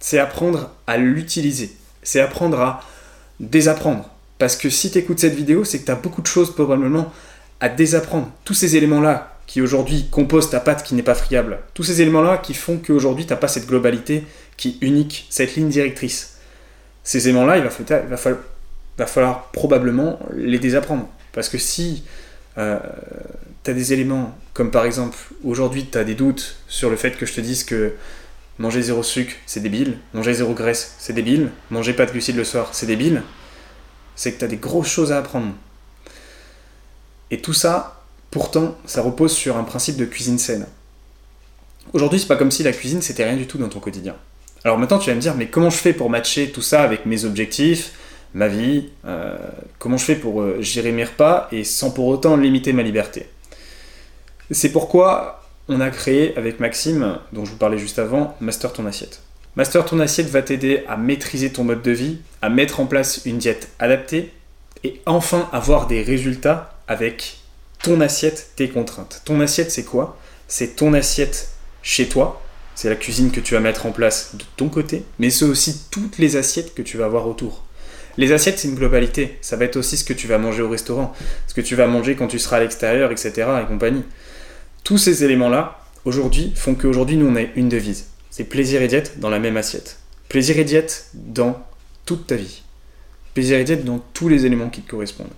C'est 0.00 0.18
apprendre 0.18 0.72
à 0.88 0.96
l'utiliser. 0.96 1.76
C'est 2.02 2.20
apprendre 2.20 2.60
à 2.60 2.82
désapprendre. 3.38 4.10
Parce 4.38 4.56
que 4.56 4.68
si 4.68 4.90
tu 4.90 4.98
écoutes 4.98 5.20
cette 5.20 5.36
vidéo, 5.36 5.64
c'est 5.64 5.78
que 5.78 5.84
tu 5.84 5.92
as 5.92 5.96
beaucoup 5.96 6.22
de 6.22 6.26
choses 6.26 6.52
probablement 6.52 7.12
à 7.62 7.68
désapprendre. 7.68 8.30
Tous 8.44 8.54
ces 8.54 8.76
éléments-là 8.76 9.38
qui 9.46 9.62
aujourd'hui 9.62 10.08
composent 10.10 10.50
ta 10.50 10.60
pâte 10.60 10.82
qui 10.82 10.94
n'est 10.94 11.02
pas 11.02 11.14
friable. 11.14 11.60
Tous 11.74 11.84
ces 11.84 12.02
éléments-là 12.02 12.38
qui 12.38 12.54
font 12.54 12.76
qu'aujourd'hui 12.76 13.24
tu 13.24 13.32
n'as 13.32 13.38
pas 13.38 13.48
cette 13.48 13.66
globalité 13.66 14.24
qui 14.56 14.70
est 14.80 14.86
unique, 14.86 15.26
cette 15.30 15.54
ligne 15.54 15.68
directrice. 15.68 16.38
Ces 17.04 17.28
éléments-là, 17.28 17.58
il 17.58 17.64
va, 17.64 19.06
falloir, 19.06 19.50
probablement 19.52 20.18
les 20.34 20.58
désapprendre. 20.58 21.08
Parce 21.32 21.48
que 21.48 21.56
si 21.56 22.02
euh, 22.58 22.78
tu 23.62 23.70
as 23.70 23.74
des 23.74 23.92
éléments 23.92 24.36
comme 24.54 24.70
par 24.70 24.84
exemple 24.84 25.16
aujourd'hui 25.44 25.86
tu 25.90 25.96
as 25.96 26.04
des 26.04 26.14
doutes 26.14 26.56
sur 26.68 26.90
le 26.90 26.96
fait 26.96 27.12
que 27.12 27.24
je 27.24 27.32
te 27.32 27.40
dise 27.40 27.64
que 27.64 27.92
manger 28.58 28.82
zéro 28.82 29.02
sucre 29.02 29.32
c'est 29.46 29.60
débile, 29.60 29.96
manger 30.12 30.34
zéro 30.34 30.52
graisse 30.52 30.96
c'est 30.98 31.14
débile, 31.14 31.48
manger 31.70 31.94
pas 31.94 32.04
de 32.04 32.10
glucides 32.10 32.36
le 32.36 32.44
soir 32.44 32.68
c'est 32.72 32.84
débile, 32.86 33.22
c'est 34.16 34.32
que 34.32 34.38
tu 34.40 34.44
as 34.44 34.48
des 34.48 34.58
grosses 34.58 34.90
choses 34.90 35.12
à 35.12 35.18
apprendre. 35.18 35.54
Et 37.32 37.38
tout 37.38 37.54
ça, 37.54 38.02
pourtant, 38.30 38.76
ça 38.84 39.02
repose 39.02 39.32
sur 39.32 39.56
un 39.56 39.64
principe 39.64 39.96
de 39.96 40.04
cuisine 40.04 40.38
saine. 40.38 40.66
Aujourd'hui, 41.94 42.20
c'est 42.20 42.28
pas 42.28 42.36
comme 42.36 42.50
si 42.50 42.62
la 42.62 42.72
cuisine 42.72 43.02
c'était 43.02 43.24
rien 43.24 43.36
du 43.36 43.46
tout 43.46 43.58
dans 43.58 43.70
ton 43.70 43.80
quotidien. 43.80 44.14
Alors 44.64 44.78
maintenant, 44.78 44.98
tu 44.98 45.10
vas 45.10 45.16
me 45.16 45.20
dire, 45.20 45.34
mais 45.34 45.48
comment 45.48 45.70
je 45.70 45.78
fais 45.78 45.94
pour 45.94 46.10
matcher 46.10 46.50
tout 46.50 46.62
ça 46.62 46.82
avec 46.82 47.06
mes 47.06 47.24
objectifs, 47.24 47.92
ma 48.34 48.48
vie 48.48 48.90
euh, 49.06 49.36
Comment 49.78 49.96
je 49.96 50.04
fais 50.04 50.14
pour 50.14 50.42
euh, 50.42 50.60
gérer 50.60 50.92
mes 50.92 51.04
repas 51.04 51.48
et 51.50 51.64
sans 51.64 51.90
pour 51.90 52.06
autant 52.06 52.36
limiter 52.36 52.74
ma 52.74 52.82
liberté? 52.82 53.26
C'est 54.50 54.70
pourquoi 54.70 55.42
on 55.68 55.80
a 55.80 55.90
créé 55.90 56.36
avec 56.36 56.60
Maxime, 56.60 57.18
dont 57.32 57.46
je 57.46 57.52
vous 57.52 57.56
parlais 57.56 57.78
juste 57.78 57.98
avant, 57.98 58.36
Master 58.40 58.74
ton 58.74 58.84
assiette. 58.84 59.22
Master 59.56 59.86
ton 59.86 60.00
assiette 60.00 60.28
va 60.28 60.42
t'aider 60.42 60.84
à 60.86 60.98
maîtriser 60.98 61.50
ton 61.50 61.64
mode 61.64 61.82
de 61.82 61.92
vie, 61.92 62.18
à 62.42 62.50
mettre 62.50 62.78
en 62.80 62.86
place 62.86 63.22
une 63.24 63.38
diète 63.38 63.70
adaptée 63.78 64.32
et 64.84 65.00
enfin 65.06 65.48
avoir 65.52 65.86
des 65.86 66.02
résultats 66.02 66.72
avec 66.92 67.38
ton 67.82 68.00
assiette, 68.00 68.50
tes 68.54 68.68
contraintes. 68.68 69.22
Ton 69.24 69.40
assiette, 69.40 69.70
c'est 69.70 69.84
quoi? 69.84 70.18
C'est 70.46 70.76
ton 70.76 70.94
assiette 70.94 71.48
chez 71.82 72.08
toi, 72.08 72.42
c'est 72.74 72.88
la 72.88 72.94
cuisine 72.94 73.30
que 73.32 73.40
tu 73.40 73.54
vas 73.54 73.60
mettre 73.60 73.86
en 73.86 73.92
place 73.92 74.30
de 74.34 74.44
ton 74.56 74.68
côté, 74.68 75.04
mais 75.18 75.30
c'est 75.30 75.44
aussi 75.44 75.82
toutes 75.90 76.18
les 76.18 76.36
assiettes 76.36 76.74
que 76.74 76.82
tu 76.82 76.96
vas 76.96 77.06
avoir 77.06 77.26
autour. 77.26 77.64
Les 78.18 78.32
assiettes, 78.32 78.58
c'est 78.58 78.68
une 78.68 78.74
globalité. 78.74 79.38
Ça 79.40 79.56
va 79.56 79.64
être 79.64 79.76
aussi 79.76 79.96
ce 79.96 80.04
que 80.04 80.12
tu 80.12 80.26
vas 80.26 80.38
manger 80.38 80.62
au 80.62 80.68
restaurant, 80.68 81.14
ce 81.46 81.54
que 81.54 81.62
tu 81.62 81.74
vas 81.74 81.86
manger 81.86 82.14
quand 82.14 82.28
tu 82.28 82.38
seras 82.38 82.58
à 82.58 82.60
l'extérieur, 82.60 83.10
etc. 83.10 83.32
et 83.62 83.66
compagnie. 83.66 84.04
Tous 84.84 84.98
ces 84.98 85.24
éléments-là, 85.24 85.80
aujourd'hui, 86.04 86.52
font 86.54 86.74
qu'aujourd'hui, 86.74 87.16
nous, 87.16 87.26
on 87.26 87.36
a 87.36 87.42
une 87.56 87.70
devise. 87.70 88.08
C'est 88.30 88.44
plaisir 88.44 88.82
et 88.82 88.88
diète 88.88 89.18
dans 89.18 89.30
la 89.30 89.38
même 89.38 89.56
assiette. 89.56 89.98
Plaisir 90.28 90.58
et 90.58 90.64
diète 90.64 91.06
dans 91.14 91.66
toute 92.04 92.26
ta 92.26 92.36
vie. 92.36 92.62
Plaisir 93.32 93.58
et 93.58 93.64
diète 93.64 93.84
dans 93.84 93.98
tous 94.12 94.28
les 94.28 94.44
éléments 94.44 94.68
qui 94.68 94.82
te 94.82 94.90
correspondent. 94.90 95.32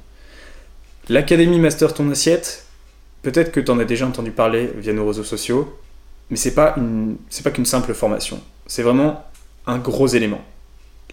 L'Académie 1.10 1.58
Master 1.58 1.92
Ton 1.92 2.10
Assiette, 2.10 2.64
peut-être 3.20 3.52
que 3.52 3.60
tu 3.60 3.70
en 3.70 3.78
as 3.78 3.84
déjà 3.84 4.06
entendu 4.06 4.30
parler 4.30 4.70
via 4.78 4.94
nos 4.94 5.06
réseaux 5.06 5.22
sociaux, 5.22 5.76
mais 6.30 6.36
c'est 6.36 6.54
pas 6.54 6.72
une, 6.78 7.16
pas 7.42 7.50
qu'une 7.50 7.66
simple 7.66 7.92
formation. 7.92 8.40
C'est 8.66 8.82
vraiment 8.82 9.22
un 9.66 9.76
gros 9.76 10.06
élément. 10.06 10.40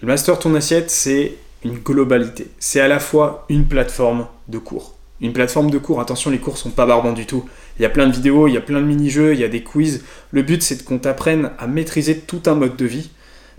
Le 0.02 0.08
Master 0.08 0.40
Ton 0.40 0.56
Assiette, 0.56 0.90
c'est 0.90 1.36
une 1.66 1.80
globalité. 1.80 2.48
C'est 2.58 2.80
à 2.80 2.88
la 2.88 3.02
fois 3.02 3.46
une 3.50 3.66
plateforme 3.68 4.28
de 4.48 4.60
cours. 4.60 4.96
Une 5.20 5.34
plateforme 5.34 5.70
de 5.70 5.78
cours, 5.78 6.00
attention, 6.00 6.32
les 6.32 6.40
cours 6.40 6.58
sont 6.58 6.72
pas 6.72 6.86
barbants 6.86 7.12
du 7.12 7.26
tout. 7.26 7.44
Il 7.78 7.82
y 7.82 7.86
a 7.86 7.90
plein 7.90 8.08
de 8.08 8.14
vidéos, 8.14 8.48
il 8.48 8.54
y 8.54 8.58
a 8.58 8.62
plein 8.62 8.80
de 8.80 8.86
mini-jeux, 8.86 9.34
il 9.34 9.42
y 9.42 9.44
a 9.44 9.50
des 9.50 9.62
quiz. 9.62 10.06
Le 10.32 10.42
but, 10.42 10.64
c'est 10.64 10.86
qu'on 10.86 11.00
t'apprenne 11.00 11.52
à 11.60 11.68
maîtriser 11.68 12.18
tout 12.18 12.44
un 12.46 12.56
mode 12.56 12.78
de 12.78 12.86
vie. 12.86 13.10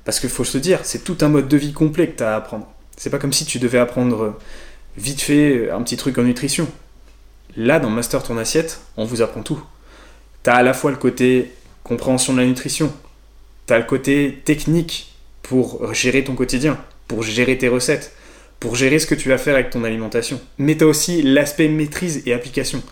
Parce 0.06 0.18
qu'il 0.18 0.30
faut 0.30 0.44
se 0.44 0.56
dire, 0.56 0.80
c'est 0.82 1.04
tout 1.04 1.18
un 1.20 1.28
mode 1.28 1.46
de 1.46 1.56
vie 1.58 1.74
complet 1.74 2.08
que 2.08 2.16
tu 2.16 2.22
as 2.24 2.32
à 2.32 2.36
apprendre. 2.36 2.66
C'est 2.96 3.10
pas 3.10 3.18
comme 3.18 3.34
si 3.34 3.44
tu 3.44 3.58
devais 3.58 3.78
apprendre 3.78 4.38
vite 4.96 5.20
fait 5.20 5.70
un 5.70 5.82
petit 5.82 5.96
truc 5.96 6.18
en 6.18 6.22
nutrition. 6.22 6.68
Là, 7.56 7.78
dans 7.80 7.90
Master 7.90 8.22
Ton 8.22 8.38
Assiette, 8.38 8.80
on 8.96 9.04
vous 9.04 9.22
apprend 9.22 9.42
tout. 9.42 9.62
Tu 10.42 10.50
as 10.50 10.54
à 10.54 10.62
la 10.62 10.74
fois 10.74 10.90
le 10.90 10.96
côté 10.96 11.52
compréhension 11.84 12.32
de 12.32 12.38
la 12.38 12.46
nutrition, 12.46 12.92
tu 13.66 13.72
as 13.72 13.78
le 13.78 13.84
côté 13.84 14.40
technique 14.44 15.14
pour 15.42 15.92
gérer 15.92 16.24
ton 16.24 16.34
quotidien, 16.34 16.78
pour 17.08 17.22
gérer 17.22 17.58
tes 17.58 17.68
recettes, 17.68 18.12
pour 18.60 18.76
gérer 18.76 18.98
ce 18.98 19.06
que 19.06 19.14
tu 19.14 19.28
vas 19.28 19.38
faire 19.38 19.54
avec 19.54 19.70
ton 19.70 19.84
alimentation. 19.84 20.40
Mais 20.58 20.76
tu 20.76 20.84
as 20.84 20.86
aussi 20.86 21.22
l'aspect 21.22 21.68
maîtrise 21.68 22.22
et 22.26 22.32
application. 22.32 22.82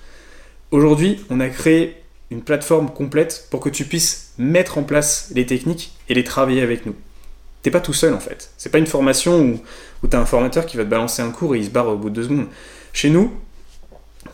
Aujourd'hui, 0.71 1.25
on 1.31 1.41
a 1.41 1.49
créé 1.49 1.97
une 2.31 2.43
plateforme 2.43 2.91
complète 2.91 3.47
pour 3.51 3.61
que 3.61 3.69
tu 3.69 3.85
puisses 3.85 4.35
mettre 4.39 4.79
en 4.79 4.83
place 4.83 5.31
les 5.35 5.47
techniques 5.47 5.93
et 6.09 6.15
les 6.15 6.25
travailler 6.25 6.63
avec 6.63 6.87
nous. 6.87 6.95
T'es 7.63 7.71
pas 7.71 7.81
tout 7.81 7.93
seul 7.93 8.15
en 8.15 8.21
fait. 8.21 8.51
C'est 8.57 8.71
pas 8.71 8.79
une 8.79 8.87
formation 8.87 9.41
où, 9.41 9.61
où 10.03 10.09
tu 10.09 10.17
as 10.17 10.21
un 10.21 10.27
formateur 10.27 10.67
qui 10.67 10.77
va 10.77 10.85
te 10.85 10.89
balancer 10.89 11.23
un 11.23 11.31
cours 11.31 11.55
et 11.55 11.59
il 11.59 11.65
se 11.65 11.71
barre 11.71 11.89
au 11.89 11.97
bout 11.97 12.11
de 12.11 12.17
deux 12.17 12.25
secondes. 12.25 12.47
Chez 12.93 13.11
nous, 13.11 13.33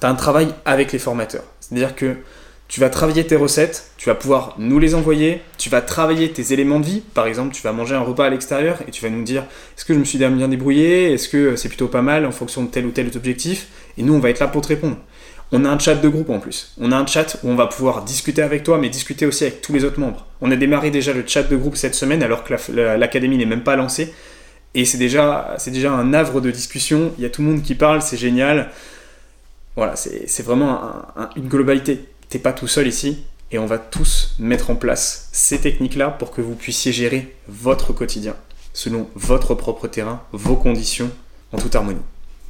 tu 0.00 0.07
as 0.07 0.09
un 0.09 0.14
travail 0.14 0.48
avec 0.64 0.92
les 0.92 0.98
formateurs. 0.98 1.44
C'est-à-dire 1.61 1.94
que 1.94 2.16
tu 2.68 2.81
vas 2.81 2.90
travailler 2.90 3.24
tes 3.24 3.37
recettes, 3.37 3.90
tu 3.96 4.09
vas 4.09 4.16
pouvoir 4.16 4.57
nous 4.59 4.79
les 4.81 4.94
envoyer, 4.96 5.40
tu 5.57 5.70
vas 5.70 5.81
travailler 5.81 6.33
tes 6.33 6.52
éléments 6.52 6.81
de 6.81 6.87
vie. 6.87 7.00
Par 7.14 7.26
exemple, 7.26 7.55
tu 7.55 7.62
vas 7.62 7.72
manger 7.72 7.94
un 7.94 8.00
repas 8.00 8.26
à 8.26 8.31
l'extérieur 8.31 8.79
et 8.88 8.90
tu 8.90 9.02
vas 9.02 9.09
nous 9.09 9.22
dire 9.22 9.44
est-ce 9.76 9.85
que 9.85 9.94
je 9.94 9.98
me 9.98 10.05
suis 10.05 10.18
bien 10.18 10.48
débrouillé, 10.48 11.12
est-ce 11.12 11.29
que 11.29 11.55
c'est 11.55 11.68
plutôt 11.68 11.87
pas 11.88 12.02
mal 12.02 12.26
en 12.26 12.33
fonction 12.33 12.64
de 12.64 12.68
tel 12.68 12.87
ou 12.87 12.90
tel 12.90 13.09
objectif? 13.14 13.68
Et 13.98 14.02
nous, 14.02 14.14
on 14.14 14.18
va 14.18 14.31
être 14.31 14.40
là 14.40 14.48
pour 14.48 14.62
te 14.62 14.68
répondre. 14.68 14.96
On 15.52 15.64
a 15.64 15.68
un 15.68 15.79
chat 15.79 15.94
de 15.94 16.09
groupe 16.09 16.31
en 16.31 16.40
plus. 16.40 16.74
On 16.81 16.90
a 16.90 16.96
un 16.96 17.07
chat 17.07 17.38
où 17.44 17.48
on 17.48 17.55
va 17.55 17.68
pouvoir 17.68 18.02
discuter 18.02 18.42
avec 18.42 18.64
toi, 18.64 18.79
mais 18.79 18.88
discuter 18.88 19.26
aussi 19.26 19.44
avec 19.44 19.61
tous 19.61 19.72
les 19.72 19.85
autres 19.85 20.00
membres. 20.00 20.26
On 20.40 20.50
a 20.50 20.57
démarré 20.57 20.90
déjà 20.90 21.12
le 21.12 21.22
chat 21.24 21.44
de 21.44 21.57
groupe 21.57 21.76
cette 21.76 21.94
semaine 21.94 22.22
alors 22.24 22.42
que 22.42 22.52
l'académie 22.74 23.38
n'est 23.38 23.46
même 23.46 23.62
pas 23.62 23.76
lancée. 23.76 24.12
Et 24.77 24.85
c'est 24.85 24.99
déjà, 24.99 25.55
c'est 25.57 25.71
déjà 25.71 25.91
un 25.91 26.12
havre 26.12 26.43
de 26.43 26.51
discussion. 26.51 27.12
Il 27.17 27.23
y 27.23 27.27
a 27.27 27.31
tout 27.31 27.41
le 27.41 27.49
monde 27.49 27.62
qui 27.62 27.75
parle, 27.75 28.03
c'est 28.03 28.19
génial. 28.19 28.71
Voilà, 29.75 29.97
c'est 29.97 30.43
vraiment 30.43 30.81
une 31.35 31.49
globalité. 31.49 32.05
T'es 32.29 32.39
pas 32.39 32.53
tout 32.53 32.69
seul 32.69 32.87
ici. 32.87 33.25
Et 33.51 33.59
on 33.59 33.65
va 33.65 33.79
tous 33.79 34.35
mettre 34.39 34.71
en 34.71 34.77
place 34.77 35.31
ces 35.33 35.61
techniques-là 35.61 36.11
pour 36.11 36.31
que 36.31 36.43
vous 36.43 36.55
puissiez 36.55 36.93
gérer 36.93 37.35
votre 37.49 37.95
quotidien 37.95 38.37
selon 38.75 39.09
votre 39.15 39.55
propre 39.55 39.89
terrain, 39.89 40.23
vos 40.33 40.57
conditions, 40.57 41.11
en 41.53 41.57
toute 41.57 41.75
harmonie. 41.75 42.03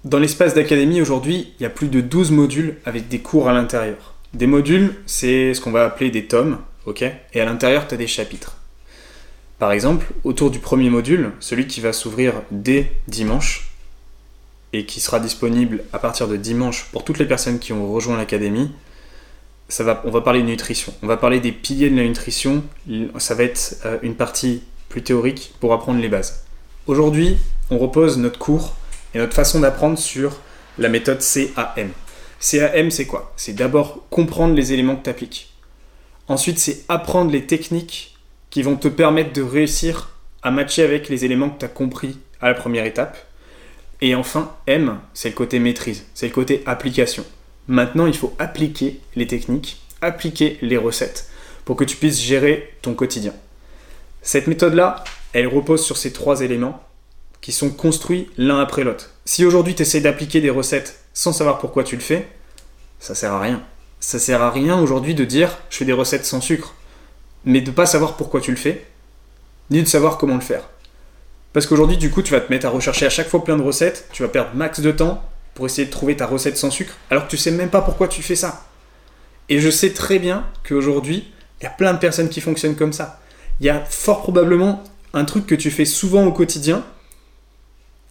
Dans 0.04 0.18
l'espace 0.18 0.54
d'académie 0.54 1.00
aujourd'hui, 1.00 1.54
il 1.60 1.62
y 1.62 1.66
a 1.66 1.70
plus 1.70 1.86
de 1.86 2.00
12 2.00 2.32
modules 2.32 2.78
avec 2.84 3.06
des 3.06 3.20
cours 3.20 3.48
à 3.48 3.52
l'intérieur. 3.52 4.14
Des 4.34 4.48
modules, 4.48 4.96
c'est 5.06 5.54
ce 5.54 5.60
qu'on 5.60 5.70
va 5.70 5.84
appeler 5.84 6.10
des 6.10 6.26
tomes, 6.26 6.58
ok? 6.86 7.04
Et 7.34 7.40
à 7.40 7.44
l'intérieur, 7.44 7.86
tu 7.86 7.94
as 7.94 7.98
des 7.98 8.08
chapitres. 8.08 8.56
Par 9.58 9.72
exemple, 9.72 10.06
autour 10.24 10.50
du 10.50 10.58
premier 10.58 10.90
module, 10.90 11.32
celui 11.40 11.66
qui 11.66 11.80
va 11.80 11.92
s'ouvrir 11.92 12.42
dès 12.50 12.92
dimanche 13.08 13.70
et 14.72 14.84
qui 14.84 15.00
sera 15.00 15.18
disponible 15.18 15.84
à 15.92 15.98
partir 15.98 16.28
de 16.28 16.36
dimanche 16.36 16.88
pour 16.92 17.04
toutes 17.04 17.18
les 17.18 17.24
personnes 17.24 17.58
qui 17.58 17.72
ont 17.72 17.90
rejoint 17.90 18.18
l'académie, 18.18 18.70
ça 19.68 19.82
va, 19.82 20.02
on 20.04 20.10
va 20.10 20.20
parler 20.20 20.42
de 20.42 20.46
nutrition. 20.46 20.92
On 21.02 21.06
va 21.06 21.16
parler 21.16 21.40
des 21.40 21.52
piliers 21.52 21.90
de 21.90 21.96
la 21.96 22.04
nutrition. 22.04 22.62
Ça 23.18 23.34
va 23.34 23.44
être 23.44 23.78
euh, 23.84 23.98
une 24.02 24.14
partie 24.14 24.62
plus 24.88 25.02
théorique 25.02 25.54
pour 25.58 25.72
apprendre 25.72 26.00
les 26.00 26.08
bases. 26.08 26.44
Aujourd'hui, 26.86 27.38
on 27.70 27.78
repose 27.78 28.18
notre 28.18 28.38
cours 28.38 28.74
et 29.14 29.18
notre 29.18 29.34
façon 29.34 29.60
d'apprendre 29.60 29.98
sur 29.98 30.36
la 30.78 30.88
méthode 30.88 31.20
CAM. 31.20 31.90
CAM, 32.38 32.90
c'est 32.90 33.06
quoi? 33.06 33.32
C'est 33.36 33.54
d'abord 33.54 34.06
comprendre 34.10 34.54
les 34.54 34.72
éléments 34.72 34.96
que 34.96 35.04
tu 35.04 35.10
appliques. 35.10 35.52
Ensuite, 36.28 36.58
c'est 36.58 36.84
apprendre 36.88 37.30
les 37.30 37.46
techniques 37.46 38.15
qui 38.56 38.62
vont 38.62 38.76
te 38.76 38.88
permettre 38.88 39.34
de 39.34 39.42
réussir 39.42 40.08
à 40.42 40.50
matcher 40.50 40.82
avec 40.82 41.10
les 41.10 41.26
éléments 41.26 41.50
que 41.50 41.58
tu 41.58 41.66
as 41.66 41.68
compris 41.68 42.16
à 42.40 42.48
la 42.48 42.54
première 42.54 42.86
étape. 42.86 43.18
Et 44.00 44.14
enfin, 44.14 44.56
M, 44.66 44.98
c'est 45.12 45.28
le 45.28 45.34
côté 45.34 45.58
maîtrise, 45.58 46.06
c'est 46.14 46.28
le 46.28 46.32
côté 46.32 46.62
application. 46.64 47.26
Maintenant, 47.68 48.06
il 48.06 48.16
faut 48.16 48.34
appliquer 48.38 49.02
les 49.14 49.26
techniques, 49.26 49.82
appliquer 50.00 50.56
les 50.62 50.78
recettes 50.78 51.28
pour 51.66 51.76
que 51.76 51.84
tu 51.84 51.98
puisses 51.98 52.18
gérer 52.18 52.72
ton 52.80 52.94
quotidien. 52.94 53.34
Cette 54.22 54.46
méthode-là, 54.46 55.04
elle 55.34 55.48
repose 55.48 55.84
sur 55.84 55.98
ces 55.98 56.14
trois 56.14 56.40
éléments 56.40 56.82
qui 57.42 57.52
sont 57.52 57.68
construits 57.68 58.30
l'un 58.38 58.58
après 58.58 58.84
l'autre. 58.84 59.10
Si 59.26 59.44
aujourd'hui 59.44 59.74
tu 59.74 59.82
essaies 59.82 60.00
d'appliquer 60.00 60.40
des 60.40 60.48
recettes 60.48 61.00
sans 61.12 61.34
savoir 61.34 61.58
pourquoi 61.58 61.84
tu 61.84 61.96
le 61.96 62.00
fais, 62.00 62.26
ça 63.00 63.14
sert 63.14 63.34
à 63.34 63.40
rien. 63.42 63.62
Ça 64.00 64.18
sert 64.18 64.40
à 64.40 64.50
rien 64.50 64.80
aujourd'hui 64.80 65.14
de 65.14 65.26
dire 65.26 65.58
je 65.68 65.76
fais 65.76 65.84
des 65.84 65.92
recettes 65.92 66.24
sans 66.24 66.40
sucre, 66.40 66.74
mais 67.46 67.62
de 67.62 67.70
pas 67.70 67.86
savoir 67.86 68.16
pourquoi 68.16 68.40
tu 68.40 68.50
le 68.50 68.56
fais, 68.56 68.84
ni 69.70 69.82
de 69.82 69.88
savoir 69.88 70.18
comment 70.18 70.34
le 70.34 70.40
faire. 70.40 70.68
Parce 71.52 71.66
qu'aujourd'hui, 71.66 71.96
du 71.96 72.10
coup, 72.10 72.20
tu 72.20 72.32
vas 72.32 72.40
te 72.40 72.52
mettre 72.52 72.66
à 72.66 72.70
rechercher 72.70 73.06
à 73.06 73.10
chaque 73.10 73.28
fois 73.28 73.42
plein 73.42 73.56
de 73.56 73.62
recettes, 73.62 74.08
tu 74.12 74.22
vas 74.22 74.28
perdre 74.28 74.50
max 74.54 74.80
de 74.80 74.90
temps 74.90 75.22
pour 75.54 75.64
essayer 75.64 75.86
de 75.86 75.90
trouver 75.90 76.16
ta 76.16 76.26
recette 76.26 76.58
sans 76.58 76.70
sucre, 76.70 76.94
alors 77.08 77.24
que 77.24 77.30
tu 77.30 77.38
sais 77.38 77.50
même 77.50 77.70
pas 77.70 77.80
pourquoi 77.80 78.08
tu 78.08 78.22
fais 78.22 78.36
ça. 78.36 78.66
Et 79.48 79.60
je 79.60 79.70
sais 79.70 79.92
très 79.94 80.18
bien 80.18 80.44
qu'aujourd'hui, 80.68 81.32
il 81.60 81.64
y 81.64 81.66
a 81.66 81.70
plein 81.70 81.94
de 81.94 81.98
personnes 81.98 82.28
qui 82.28 82.40
fonctionnent 82.40 82.76
comme 82.76 82.92
ça. 82.92 83.22
Il 83.60 83.66
y 83.66 83.70
a 83.70 83.82
fort 83.84 84.22
probablement 84.22 84.84
un 85.14 85.24
truc 85.24 85.46
que 85.46 85.54
tu 85.54 85.70
fais 85.70 85.86
souvent 85.86 86.26
au 86.26 86.32
quotidien, 86.32 86.84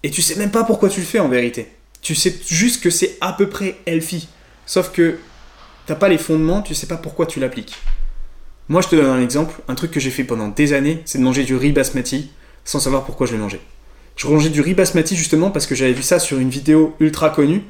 et 0.01 0.09
tu 0.09 0.21
sais 0.21 0.35
même 0.35 0.51
pas 0.51 0.63
pourquoi 0.63 0.89
tu 0.89 1.01
le 1.01 1.05
fais 1.05 1.19
en 1.19 1.27
vérité. 1.27 1.71
Tu 2.01 2.15
sais 2.15 2.33
juste 2.47 2.81
que 2.81 2.89
c'est 2.89 3.17
à 3.21 3.33
peu 3.33 3.49
près 3.49 3.77
healthy. 3.85 4.27
Sauf 4.65 4.91
que 4.91 5.19
t'as 5.85 5.95
pas 5.95 6.09
les 6.09 6.17
fondements, 6.17 6.61
tu 6.61 6.73
sais 6.73 6.87
pas 6.87 6.97
pourquoi 6.97 7.25
tu 7.25 7.39
l'appliques. 7.39 7.75
Moi, 8.67 8.81
je 8.81 8.87
te 8.87 8.95
donne 8.95 9.05
un 9.05 9.21
exemple. 9.21 9.61
Un 9.67 9.75
truc 9.75 9.91
que 9.91 9.99
j'ai 9.99 10.09
fait 10.09 10.23
pendant 10.23 10.47
des 10.47 10.73
années, 10.73 11.01
c'est 11.05 11.19
de 11.19 11.23
manger 11.23 11.43
du 11.43 11.55
riz 11.55 11.71
basmati 11.71 12.31
sans 12.63 12.79
savoir 12.79 13.05
pourquoi 13.05 13.27
je 13.27 13.33
le 13.33 13.37
mangeais. 13.37 13.59
Je 14.15 14.27
mangeais 14.27 14.49
du 14.49 14.61
riz 14.61 14.73
basmati 14.73 15.15
justement 15.15 15.51
parce 15.51 15.67
que 15.67 15.75
j'avais 15.75 15.93
vu 15.93 16.01
ça 16.01 16.17
sur 16.19 16.39
une 16.39 16.49
vidéo 16.49 16.95
ultra 16.99 17.29
connue. 17.29 17.61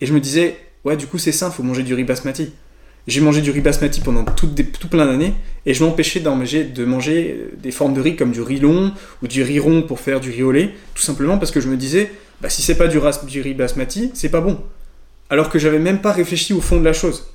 Et 0.00 0.06
je 0.06 0.12
me 0.12 0.20
disais, 0.20 0.56
ouais, 0.84 0.96
du 0.96 1.06
coup, 1.06 1.18
c'est 1.18 1.32
sain, 1.32 1.50
faut 1.50 1.64
manger 1.64 1.82
du 1.82 1.94
riz 1.94 2.04
basmati. 2.04 2.52
J'ai 3.08 3.20
mangé 3.20 3.40
du 3.40 3.50
riz 3.50 3.62
basmati 3.62 4.00
pendant 4.00 4.22
tout, 4.22 4.46
tout 4.46 4.88
plein 4.88 5.06
d'années 5.06 5.34
et 5.66 5.74
je 5.74 5.82
m'empêchais 5.82 6.20
de 6.20 6.84
manger 6.84 7.36
euh, 7.36 7.50
des 7.60 7.72
formes 7.72 7.94
de 7.94 8.00
riz 8.00 8.14
comme 8.14 8.30
du 8.30 8.40
riz 8.40 8.60
long 8.60 8.92
ou 9.24 9.26
du 9.26 9.42
riz 9.42 9.58
rond 9.58 9.82
pour 9.82 9.98
faire 9.98 10.20
du 10.20 10.30
riz 10.30 10.44
au 10.44 10.52
lait, 10.52 10.70
tout 10.94 11.02
simplement 11.02 11.36
parce 11.36 11.50
que 11.50 11.60
je 11.60 11.66
me 11.66 11.76
disais, 11.76 12.12
bah, 12.40 12.48
si 12.48 12.62
c'est 12.62 12.76
pas 12.76 12.86
du, 12.86 13.00
du 13.26 13.40
riz 13.40 13.54
basmati, 13.54 14.12
c'est 14.14 14.28
pas 14.28 14.40
bon. 14.40 14.60
Alors 15.30 15.50
que 15.50 15.58
j'avais 15.58 15.80
même 15.80 16.00
pas 16.00 16.12
réfléchi 16.12 16.52
au 16.52 16.60
fond 16.60 16.78
de 16.78 16.84
la 16.84 16.92
chose. 16.92 17.26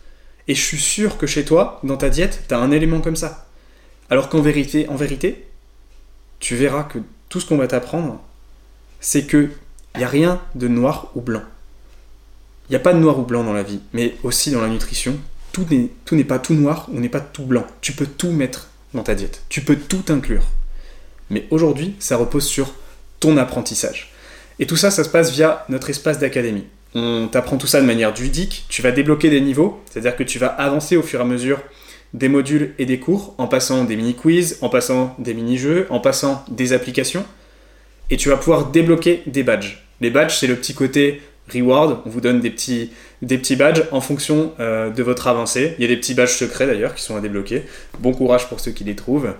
Et 0.47 0.55
je 0.55 0.62
suis 0.62 0.79
sûr 0.79 1.17
que 1.17 1.27
chez 1.27 1.43
toi, 1.43 1.79
dans 1.83 1.97
ta 1.97 2.10
diète, 2.10 2.43
tu 2.47 2.53
as 2.53 2.60
un 2.60 2.71
élément 2.71 3.01
comme 3.01 3.15
ça. 3.15 3.47
Alors 4.10 4.29
qu'en 4.29 4.41
vérité, 4.41 4.88
en 4.89 4.95
vérité, 4.95 5.45
tu 6.39 6.55
verras 6.55 6.83
que 6.83 6.99
tout 7.29 7.39
ce 7.39 7.45
qu'on 7.45 7.57
va 7.57 7.67
t'apprendre, 7.67 8.21
c'est 8.99 9.25
que 9.25 9.49
il 9.95 9.99
n'y 9.99 10.03
a 10.03 10.10
rien 10.10 10.41
de 10.55 10.67
noir 10.67 11.12
ou 11.15 11.21
blanc. 11.21 11.41
Il 12.69 12.73
n'y 12.73 12.75
a 12.75 12.79
pas 12.79 12.93
de 12.93 12.99
noir 12.99 13.17
ou 13.19 13.23
blanc 13.23 13.43
dans 13.43 13.53
la 13.53 13.63
vie, 13.63 13.79
mais 13.93 14.15
aussi 14.23 14.51
dans 14.51 14.62
la 14.62 14.67
nutrition, 14.67 15.17
tout 15.51 15.65
n'est 16.12 16.23
pas 16.23 16.38
tout 16.38 16.53
noir 16.53 16.88
ou 16.91 16.99
n'est 16.99 17.10
pas 17.10 17.19
tout 17.19 17.45
blanc. 17.45 17.65
Tu 17.81 17.93
peux 17.93 18.05
tout 18.05 18.31
mettre 18.31 18.69
dans 18.93 19.03
ta 19.03 19.15
diète. 19.15 19.41
Tu 19.49 19.62
peux 19.62 19.75
tout 19.75 20.03
inclure. 20.10 20.43
Mais 21.29 21.47
aujourd'hui, 21.49 21.95
ça 21.99 22.15
repose 22.15 22.45
sur 22.45 22.73
ton 23.19 23.38
apprentissage. 23.38 24.13
Et 24.60 24.67
tout 24.67 24.77
ça, 24.77 24.91
ça 24.91 25.03
se 25.03 25.10
passe 25.10 25.31
via 25.31 25.65
notre 25.67 25.89
espace 25.89 26.19
d'académie. 26.19 26.67
On 26.95 27.28
t'apprend 27.28 27.58
tout 27.58 27.67
ça 27.67 27.82
de 27.82 27.86
manière 27.86 28.13
ludique, 28.13 28.65
tu 28.69 28.82
vas 28.82 28.91
débloquer 28.91 29.30
des 29.30 29.41
niveaux, 29.41 29.82
c'est-à-dire 29.89 30.15
que 30.15 30.23
tu 30.23 30.39
vas 30.39 30.47
avancer 30.47 30.97
au 30.97 31.04
fur 31.04 31.19
et 31.19 31.23
à 31.23 31.26
mesure 31.26 31.60
des 32.13 32.30
modules 32.30 32.73
et 32.80 32.86
des 32.86 33.00
cours, 33.00 33.36
en 33.38 33.47
passant 33.47 33.84
des 33.84 33.95
mini-quiz, 33.95 34.60
en 34.62 34.69
passant 34.69 35.15
des 35.19 35.34
mini-jeux, 35.34 35.88
en 35.89 36.00
passant 36.00 36.45
des 36.50 36.73
applications, 36.73 37.26
et 38.10 38.17
tu 38.17 38.30
vas 38.30 38.38
pouvoir 38.38 38.67
débloquer 38.67 39.21
des 39.28 39.43
badges. 39.43 39.84
Les 40.00 40.10
badges, 40.10 40.38
c'est 40.38 40.47
le 40.47 40.56
petit 40.56 40.73
côté 40.73 41.21
reward, 41.54 42.00
on 42.06 42.10
vous 42.10 42.21
donne 42.21 42.39
des 42.39 42.50
petits, 42.50 42.91
badges 43.56 43.84
en 43.91 44.02
fonction 44.02 44.54
euh, 44.60 44.89
de 44.89 45.04
votre 45.04 45.28
avancée. 45.28 45.76
Il 45.78 45.82
y 45.82 45.86
a 45.86 45.88
des 45.88 45.97
petits 45.97 46.13
badges 46.13 46.36
secrets 46.36 46.67
d'ailleurs 46.67 46.93
qui 46.95 47.04
sont 47.04 47.15
à 47.15 47.21
débloquer. 47.21 47.63
Bon 48.00 48.13
courage 48.13 48.47
pour 48.47 48.60
ceux 48.60 48.71
qui 48.71 48.84
les 48.84 48.95
trouvent. 48.95 49.34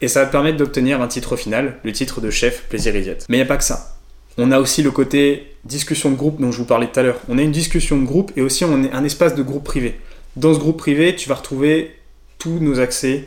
Et 0.00 0.08
ça 0.08 0.20
va 0.20 0.26
te 0.26 0.32
permettre 0.32 0.56
d'obtenir 0.56 1.00
un 1.00 1.08
titre 1.08 1.36
final, 1.36 1.78
le 1.84 1.92
titre 1.92 2.20
de 2.20 2.30
chef 2.30 2.62
plaisir 2.68 2.92
diète. 2.92 3.26
Mais 3.28 3.36
il 3.36 3.40
n'y 3.40 3.44
a 3.44 3.48
pas 3.48 3.56
que 3.56 3.64
ça. 3.64 3.91
On 4.38 4.50
a 4.50 4.58
aussi 4.58 4.82
le 4.82 4.90
côté 4.90 5.54
discussion 5.64 6.10
de 6.10 6.16
groupe 6.16 6.40
dont 6.40 6.52
je 6.52 6.58
vous 6.58 6.64
parlais 6.64 6.86
tout 6.86 6.98
à 6.98 7.02
l'heure. 7.02 7.20
On 7.28 7.38
a 7.38 7.42
une 7.42 7.52
discussion 7.52 7.98
de 7.98 8.04
groupe 8.04 8.32
et 8.36 8.42
aussi 8.42 8.64
on 8.64 8.84
a 8.84 8.96
un 8.96 9.04
espace 9.04 9.34
de 9.34 9.42
groupe 9.42 9.64
privé. 9.64 9.98
Dans 10.36 10.54
ce 10.54 10.58
groupe 10.58 10.78
privé, 10.78 11.14
tu 11.14 11.28
vas 11.28 11.34
retrouver 11.34 11.96
tous 12.38 12.58
nos 12.58 12.80
accès, 12.80 13.24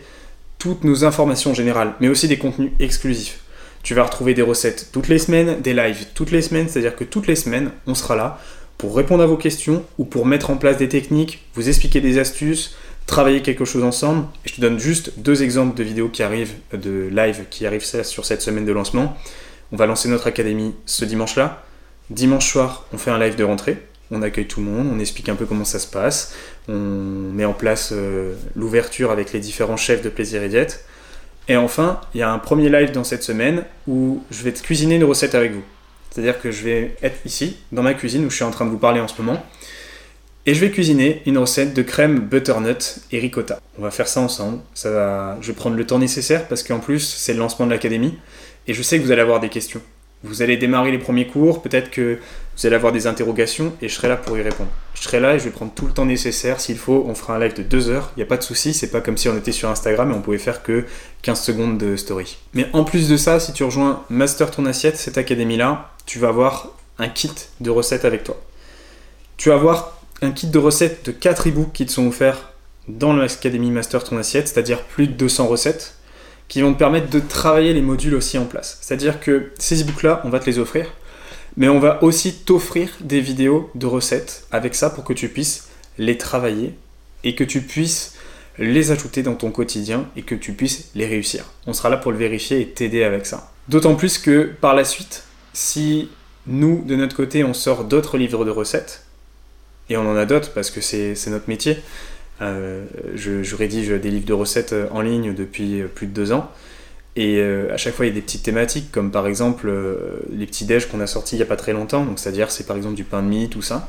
toutes 0.57 0.83
nos 0.83 1.05
informations 1.05 1.53
générales, 1.53 1.93
mais 1.99 2.07
aussi 2.07 2.27
des 2.27 2.37
contenus 2.37 2.71
exclusifs. 2.79 3.41
Tu 3.83 3.93
vas 3.93 4.03
retrouver 4.03 4.33
des 4.33 4.41
recettes 4.41 4.89
toutes 4.91 5.07
les 5.07 5.19
semaines, 5.19 5.61
des 5.61 5.73
lives 5.73 6.07
toutes 6.15 6.31
les 6.31 6.41
semaines, 6.41 6.67
c'est-à-dire 6.67 6.95
que 6.95 7.03
toutes 7.03 7.27
les 7.27 7.35
semaines, 7.35 7.71
on 7.85 7.93
sera 7.93 8.15
là 8.15 8.39
pour 8.77 8.95
répondre 8.95 9.23
à 9.23 9.25
vos 9.25 9.37
questions 9.37 9.85
ou 9.97 10.05
pour 10.05 10.25
mettre 10.25 10.49
en 10.49 10.57
place 10.57 10.77
des 10.77 10.89
techniques, 10.89 11.45
vous 11.53 11.69
expliquer 11.69 12.01
des 12.01 12.17
astuces, 12.17 12.75
travailler 13.05 13.41
quelque 13.41 13.65
chose 13.65 13.83
ensemble. 13.83 14.25
Je 14.45 14.53
te 14.53 14.61
donne 14.61 14.79
juste 14.79 15.13
deux 15.17 15.43
exemples 15.43 15.77
de 15.77 15.83
vidéos 15.83 16.09
qui 16.09 16.23
arrivent, 16.23 16.53
de 16.73 17.09
live 17.11 17.45
qui 17.49 17.65
arrivent 17.65 17.85
sur 17.85 18.25
cette 18.25 18.41
semaine 18.41 18.65
de 18.65 18.71
lancement. 18.71 19.17
On 19.71 19.77
va 19.77 19.85
lancer 19.85 20.09
notre 20.09 20.27
académie 20.27 20.73
ce 20.85 21.05
dimanche-là. 21.05 21.63
Dimanche 22.09 22.51
soir, 22.51 22.85
on 22.93 22.97
fait 22.97 23.11
un 23.11 23.19
live 23.19 23.35
de 23.35 23.43
rentrée. 23.43 23.77
On 24.11 24.21
accueille 24.21 24.47
tout 24.47 24.59
le 24.59 24.67
monde, 24.67 24.87
on 24.93 24.99
explique 24.99 25.29
un 25.29 25.35
peu 25.35 25.45
comment 25.45 25.65
ça 25.65 25.79
se 25.79 25.87
passe, 25.87 26.35
on 26.67 26.73
met 27.33 27.45
en 27.45 27.53
place 27.53 27.89
euh, 27.91 28.35
l'ouverture 28.55 29.09
avec 29.09 29.33
les 29.33 29.39
différents 29.39 29.77
chefs 29.77 30.03
de 30.03 30.09
plaisir 30.09 30.43
et 30.43 30.49
diète. 30.49 30.85
Et 31.47 31.57
enfin, 31.57 31.99
il 32.13 32.19
y 32.19 32.23
a 32.23 32.31
un 32.31 32.37
premier 32.37 32.69
live 32.69 32.91
dans 32.91 33.03
cette 33.03 33.23
semaine 33.23 33.63
où 33.87 34.21
je 34.29 34.43
vais 34.43 34.53
cuisiner 34.53 34.95
une 34.95 35.03
recette 35.03 35.33
avec 35.33 35.53
vous. 35.53 35.63
C'est-à-dire 36.11 36.39
que 36.39 36.51
je 36.51 36.63
vais 36.63 36.95
être 37.01 37.17
ici, 37.25 37.57
dans 37.71 37.81
ma 37.81 37.95
cuisine 37.95 38.23
où 38.25 38.29
je 38.29 38.35
suis 38.35 38.43
en 38.43 38.51
train 38.51 38.65
de 38.65 38.69
vous 38.69 38.77
parler 38.77 38.99
en 38.99 39.07
ce 39.07 39.19
moment, 39.21 39.43
et 40.45 40.53
je 40.53 40.59
vais 40.59 40.69
cuisiner 40.69 41.23
une 41.25 41.39
recette 41.39 41.73
de 41.73 41.81
crème 41.81 42.19
butternut 42.19 42.99
et 43.11 43.19
ricotta. 43.19 43.59
On 43.79 43.81
va 43.81 43.89
faire 43.89 44.07
ça 44.07 44.21
ensemble. 44.21 44.59
Ça 44.75 44.91
va... 44.91 45.37
Je 45.41 45.47
vais 45.47 45.53
prendre 45.53 45.75
le 45.75 45.87
temps 45.87 45.97
nécessaire 45.97 46.47
parce 46.47 46.61
qu'en 46.61 46.79
plus, 46.79 46.99
c'est 46.99 47.33
le 47.33 47.39
lancement 47.39 47.65
de 47.65 47.71
l'académie, 47.71 48.19
et 48.67 48.73
je 48.73 48.81
sais 48.81 48.99
que 48.99 49.03
vous 49.03 49.11
allez 49.11 49.21
avoir 49.21 49.39
des 49.39 49.49
questions. 49.49 49.81
Vous 50.23 50.41
allez 50.41 50.57
démarrer 50.57 50.91
les 50.91 50.97
premiers 50.97 51.27
cours, 51.27 51.61
peut-être 51.61 51.91
que 51.91 52.17
vous 52.57 52.65
allez 52.65 52.75
avoir 52.75 52.91
des 52.91 53.05
interrogations 53.05 53.73
et 53.81 53.89
je 53.89 53.93
serai 53.93 54.07
là 54.07 54.15
pour 54.15 54.37
y 54.37 54.41
répondre. 54.41 54.69
Je 54.95 55.03
serai 55.03 55.19
là 55.19 55.35
et 55.35 55.39
je 55.39 55.43
vais 55.43 55.51
prendre 55.51 55.71
tout 55.73 55.85
le 55.85 55.93
temps 55.93 56.05
nécessaire. 56.05 56.59
S'il 56.59 56.77
faut, 56.77 57.05
on 57.07 57.13
fera 57.13 57.35
un 57.35 57.39
live 57.39 57.53
de 57.53 57.63
2 57.63 57.89
heures. 57.89 58.11
Il 58.15 58.19
n'y 58.19 58.23
a 58.23 58.25
pas 58.25 58.37
de 58.37 58.43
souci, 58.43 58.73
c'est 58.73 58.89
pas 58.89 59.01
comme 59.01 59.17
si 59.17 59.29
on 59.29 59.37
était 59.37 59.51
sur 59.51 59.69
Instagram 59.69 60.11
et 60.11 60.13
on 60.15 60.21
pouvait 60.21 60.39
faire 60.39 60.63
que 60.63 60.85
15 61.21 61.41
secondes 61.41 61.77
de 61.77 61.95
story. 61.95 62.37
Mais 62.53 62.67
en 62.73 62.83
plus 62.83 63.07
de 63.07 63.17
ça, 63.17 63.39
si 63.39 63.53
tu 63.53 63.63
rejoins 63.63 64.03
Master 64.09 64.49
Ton 64.49 64.65
Assiette, 64.65 64.97
cette 64.97 65.17
académie-là, 65.17 65.91
tu 66.07 66.17
vas 66.17 66.29
avoir 66.29 66.71
un 66.97 67.09
kit 67.09 67.31
de 67.59 67.69
recettes 67.69 68.05
avec 68.05 68.23
toi. 68.23 68.41
Tu 69.37 69.49
vas 69.49 69.55
avoir 69.55 69.99
un 70.21 70.31
kit 70.31 70.47
de 70.47 70.57
recettes 70.57 71.05
de 71.05 71.11
4 71.11 71.49
e-books 71.49 71.73
qui 71.73 71.85
te 71.85 71.91
sont 71.91 72.07
offerts 72.07 72.53
dans 72.87 73.13
l'Académie 73.13 73.71
Master 73.71 74.03
Ton 74.03 74.17
Assiette, 74.17 74.47
c'est-à-dire 74.47 74.81
plus 74.81 75.07
de 75.07 75.13
200 75.13 75.47
recettes 75.47 75.94
qui 76.47 76.61
vont 76.61 76.73
te 76.73 76.79
permettre 76.79 77.09
de 77.09 77.19
travailler 77.19 77.73
les 77.73 77.81
modules 77.81 78.15
aussi 78.15 78.37
en 78.37 78.45
place. 78.45 78.77
C'est-à-dire 78.81 79.19
que 79.19 79.51
ces 79.57 79.81
e-books-là, 79.81 80.21
on 80.23 80.29
va 80.29 80.39
te 80.39 80.45
les 80.45 80.59
offrir, 80.59 80.91
mais 81.57 81.69
on 81.69 81.79
va 81.79 82.03
aussi 82.03 82.33
t'offrir 82.33 82.89
des 83.01 83.21
vidéos 83.21 83.69
de 83.75 83.85
recettes 83.85 84.45
avec 84.51 84.75
ça 84.75 84.89
pour 84.89 85.03
que 85.03 85.13
tu 85.13 85.29
puisses 85.29 85.69
les 85.97 86.17
travailler 86.17 86.73
et 87.23 87.35
que 87.35 87.43
tu 87.43 87.61
puisses 87.61 88.15
les 88.57 88.91
ajouter 88.91 89.23
dans 89.23 89.35
ton 89.35 89.51
quotidien 89.51 90.07
et 90.15 90.21
que 90.21 90.35
tu 90.35 90.53
puisses 90.53 90.89
les 90.95 91.05
réussir. 91.05 91.45
On 91.67 91.73
sera 91.73 91.89
là 91.89 91.97
pour 91.97 92.11
le 92.11 92.17
vérifier 92.17 92.61
et 92.61 92.67
t'aider 92.69 93.03
avec 93.03 93.25
ça. 93.25 93.51
D'autant 93.67 93.95
plus 93.95 94.17
que 94.17 94.51
par 94.61 94.75
la 94.75 94.85
suite, 94.85 95.23
si 95.53 96.09
nous, 96.47 96.83
de 96.85 96.95
notre 96.95 97.15
côté, 97.15 97.43
on 97.43 97.53
sort 97.53 97.85
d'autres 97.85 98.17
livres 98.17 98.45
de 98.45 98.51
recettes, 98.51 99.05
et 99.89 99.97
on 99.97 100.09
en 100.09 100.15
a 100.15 100.25
d'autres 100.25 100.51
parce 100.53 100.71
que 100.71 100.81
c'est 100.81 101.27
notre 101.27 101.49
métier, 101.49 101.77
euh, 102.41 102.85
je, 103.13 103.55
rédige 103.55 103.89
des 103.89 104.11
livres 104.11 104.25
de 104.25 104.33
recettes 104.33 104.73
euh, 104.73 104.87
en 104.91 105.01
ligne 105.01 105.33
depuis 105.33 105.81
euh, 105.81 105.87
plus 105.87 106.07
de 106.07 106.11
deux 106.11 106.31
ans. 106.31 106.51
Et 107.17 107.41
à 107.41 107.77
chaque 107.77 107.93
fois, 107.93 108.05
il 108.05 108.09
y 108.09 108.11
a 108.11 108.15
des 108.15 108.21
petites 108.21 108.43
thématiques, 108.43 108.91
comme 108.91 109.09
par 109.09 109.25
exemple 109.25 109.73
les 110.33 110.45
petits 110.45 110.65
déj 110.65 110.87
qu'on 110.89 110.99
a 110.99 111.07
sortis 111.07 111.35
il 111.35 111.37
n'y 111.37 111.43
a 111.43 111.45
pas 111.45 111.55
très 111.55 111.71
longtemps. 111.71 112.05
C'est-à-dire, 112.17 112.51
c'est 112.51 112.65
par 112.65 112.75
exemple 112.75 112.95
du 112.95 113.05
pain 113.05 113.23
de 113.23 113.29
mie, 113.29 113.47
tout 113.47 113.61
ça. 113.61 113.87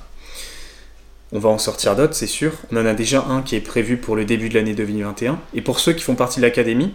On 1.32 1.40
va 1.40 1.48
en 1.48 1.58
sortir 1.58 1.96
d'autres, 1.96 2.14
c'est 2.14 2.28
sûr. 2.28 2.52
On 2.70 2.76
en 2.76 2.86
a 2.86 2.94
déjà 2.94 3.24
un 3.24 3.42
qui 3.42 3.56
est 3.56 3.60
prévu 3.60 3.96
pour 3.96 4.14
le 4.14 4.24
début 4.24 4.48
de 4.48 4.54
l'année 4.54 4.74
2021. 4.74 5.40
Et 5.54 5.60
pour 5.60 5.80
ceux 5.80 5.92
qui 5.92 6.04
font 6.04 6.14
partie 6.14 6.38
de 6.38 6.44
l'académie, 6.44 6.94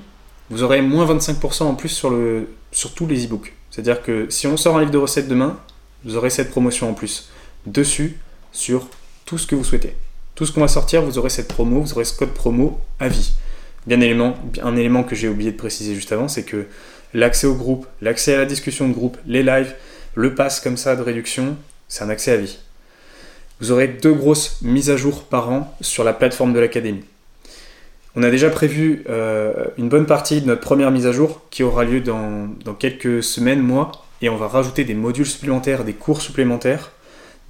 vous 0.49 0.63
aurez 0.63 0.81
moins 0.81 1.05
25% 1.05 1.63
en 1.63 1.75
plus 1.75 1.89
sur, 1.89 2.09
le, 2.09 2.47
sur 2.71 2.93
tous 2.93 3.07
les 3.07 3.25
e-books. 3.25 3.51
C'est-à-dire 3.69 4.01
que 4.01 4.27
si 4.29 4.47
on 4.47 4.55
sort 4.55 4.77
un 4.77 4.79
livre 4.79 4.91
de 4.93 4.99
recettes 4.99 5.27
demain, 5.27 5.59
vous 6.05 6.15
aurez 6.15 6.29
cette 6.29 6.49
promotion 6.49 6.89
en 6.89 6.93
plus. 6.93 7.29
Dessus, 7.65 8.17
sur 8.53 8.87
tout 9.25 9.37
ce 9.37 9.45
que 9.45 9.55
vous 9.55 9.65
souhaitez 9.65 9.97
tout 10.41 10.47
ce 10.47 10.51
qu'on 10.51 10.61
va 10.61 10.67
sortir, 10.67 11.03
vous 11.03 11.19
aurez 11.19 11.29
cette 11.29 11.49
promo, 11.49 11.81
vous 11.81 11.93
aurez 11.93 12.03
ce 12.03 12.17
code 12.17 12.33
promo 12.33 12.79
à 12.99 13.07
vie. 13.09 13.33
Bien 13.85 14.01
élément, 14.01 14.33
un 14.63 14.75
élément 14.75 15.03
que 15.03 15.13
j'ai 15.13 15.29
oublié 15.29 15.51
de 15.51 15.55
préciser 15.55 15.93
juste 15.93 16.11
avant, 16.13 16.27
c'est 16.27 16.41
que 16.41 16.65
l'accès 17.13 17.45
au 17.45 17.53
groupe, 17.53 17.85
l'accès 18.01 18.33
à 18.33 18.39
la 18.39 18.45
discussion 18.47 18.87
de 18.87 18.93
groupe, 18.95 19.19
les 19.27 19.43
lives, 19.43 19.75
le 20.15 20.33
pass 20.33 20.59
comme 20.59 20.77
ça 20.77 20.95
de 20.95 21.03
réduction, 21.03 21.57
c'est 21.87 22.03
un 22.03 22.09
accès 22.09 22.31
à 22.31 22.37
vie. 22.37 22.57
Vous 23.59 23.71
aurez 23.71 23.87
deux 23.87 24.13
grosses 24.13 24.57
mises 24.63 24.89
à 24.89 24.97
jour 24.97 25.25
par 25.25 25.51
an 25.51 25.77
sur 25.79 26.03
la 26.03 26.11
plateforme 26.11 26.53
de 26.53 26.59
l'académie. 26.59 27.05
On 28.15 28.23
a 28.23 28.31
déjà 28.31 28.49
prévu 28.49 29.03
euh, 29.11 29.65
une 29.77 29.89
bonne 29.89 30.07
partie 30.07 30.41
de 30.41 30.47
notre 30.47 30.61
première 30.61 30.89
mise 30.89 31.05
à 31.05 31.11
jour 31.11 31.41
qui 31.51 31.61
aura 31.61 31.83
lieu 31.83 32.01
dans, 32.01 32.47
dans 32.65 32.73
quelques 32.73 33.21
semaines, 33.21 33.61
mois, 33.61 33.91
et 34.23 34.29
on 34.29 34.37
va 34.37 34.47
rajouter 34.47 34.85
des 34.85 34.95
modules 34.95 35.27
supplémentaires, 35.27 35.83
des 35.83 35.93
cours 35.93 36.19
supplémentaires 36.19 36.89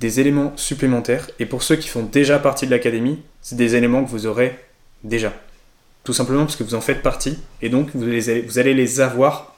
des 0.02 0.20
éléments 0.20 0.52
supplémentaires. 0.58 1.30
Et 1.40 1.46
pour 1.46 1.64
ceux 1.64 1.76
qui 1.76 1.88
font 1.88 2.02
déjà 2.02 2.40
partie 2.40 2.66
de 2.66 2.72
l'académie, 2.72 3.22
c'est 3.42 3.56
des 3.56 3.76
éléments 3.76 4.04
que 4.04 4.10
vous 4.10 4.26
aurez 4.26 4.60
déjà. 5.04 5.32
Tout 6.04 6.12
simplement 6.12 6.42
parce 6.42 6.56
que 6.56 6.64
vous 6.64 6.74
en 6.74 6.82
faites 6.82 7.04
partie. 7.04 7.38
Et 7.62 7.70
donc, 7.70 7.90
vous, 7.94 8.60
allez 8.60 8.74
les 8.74 9.00
avoir 9.00 9.56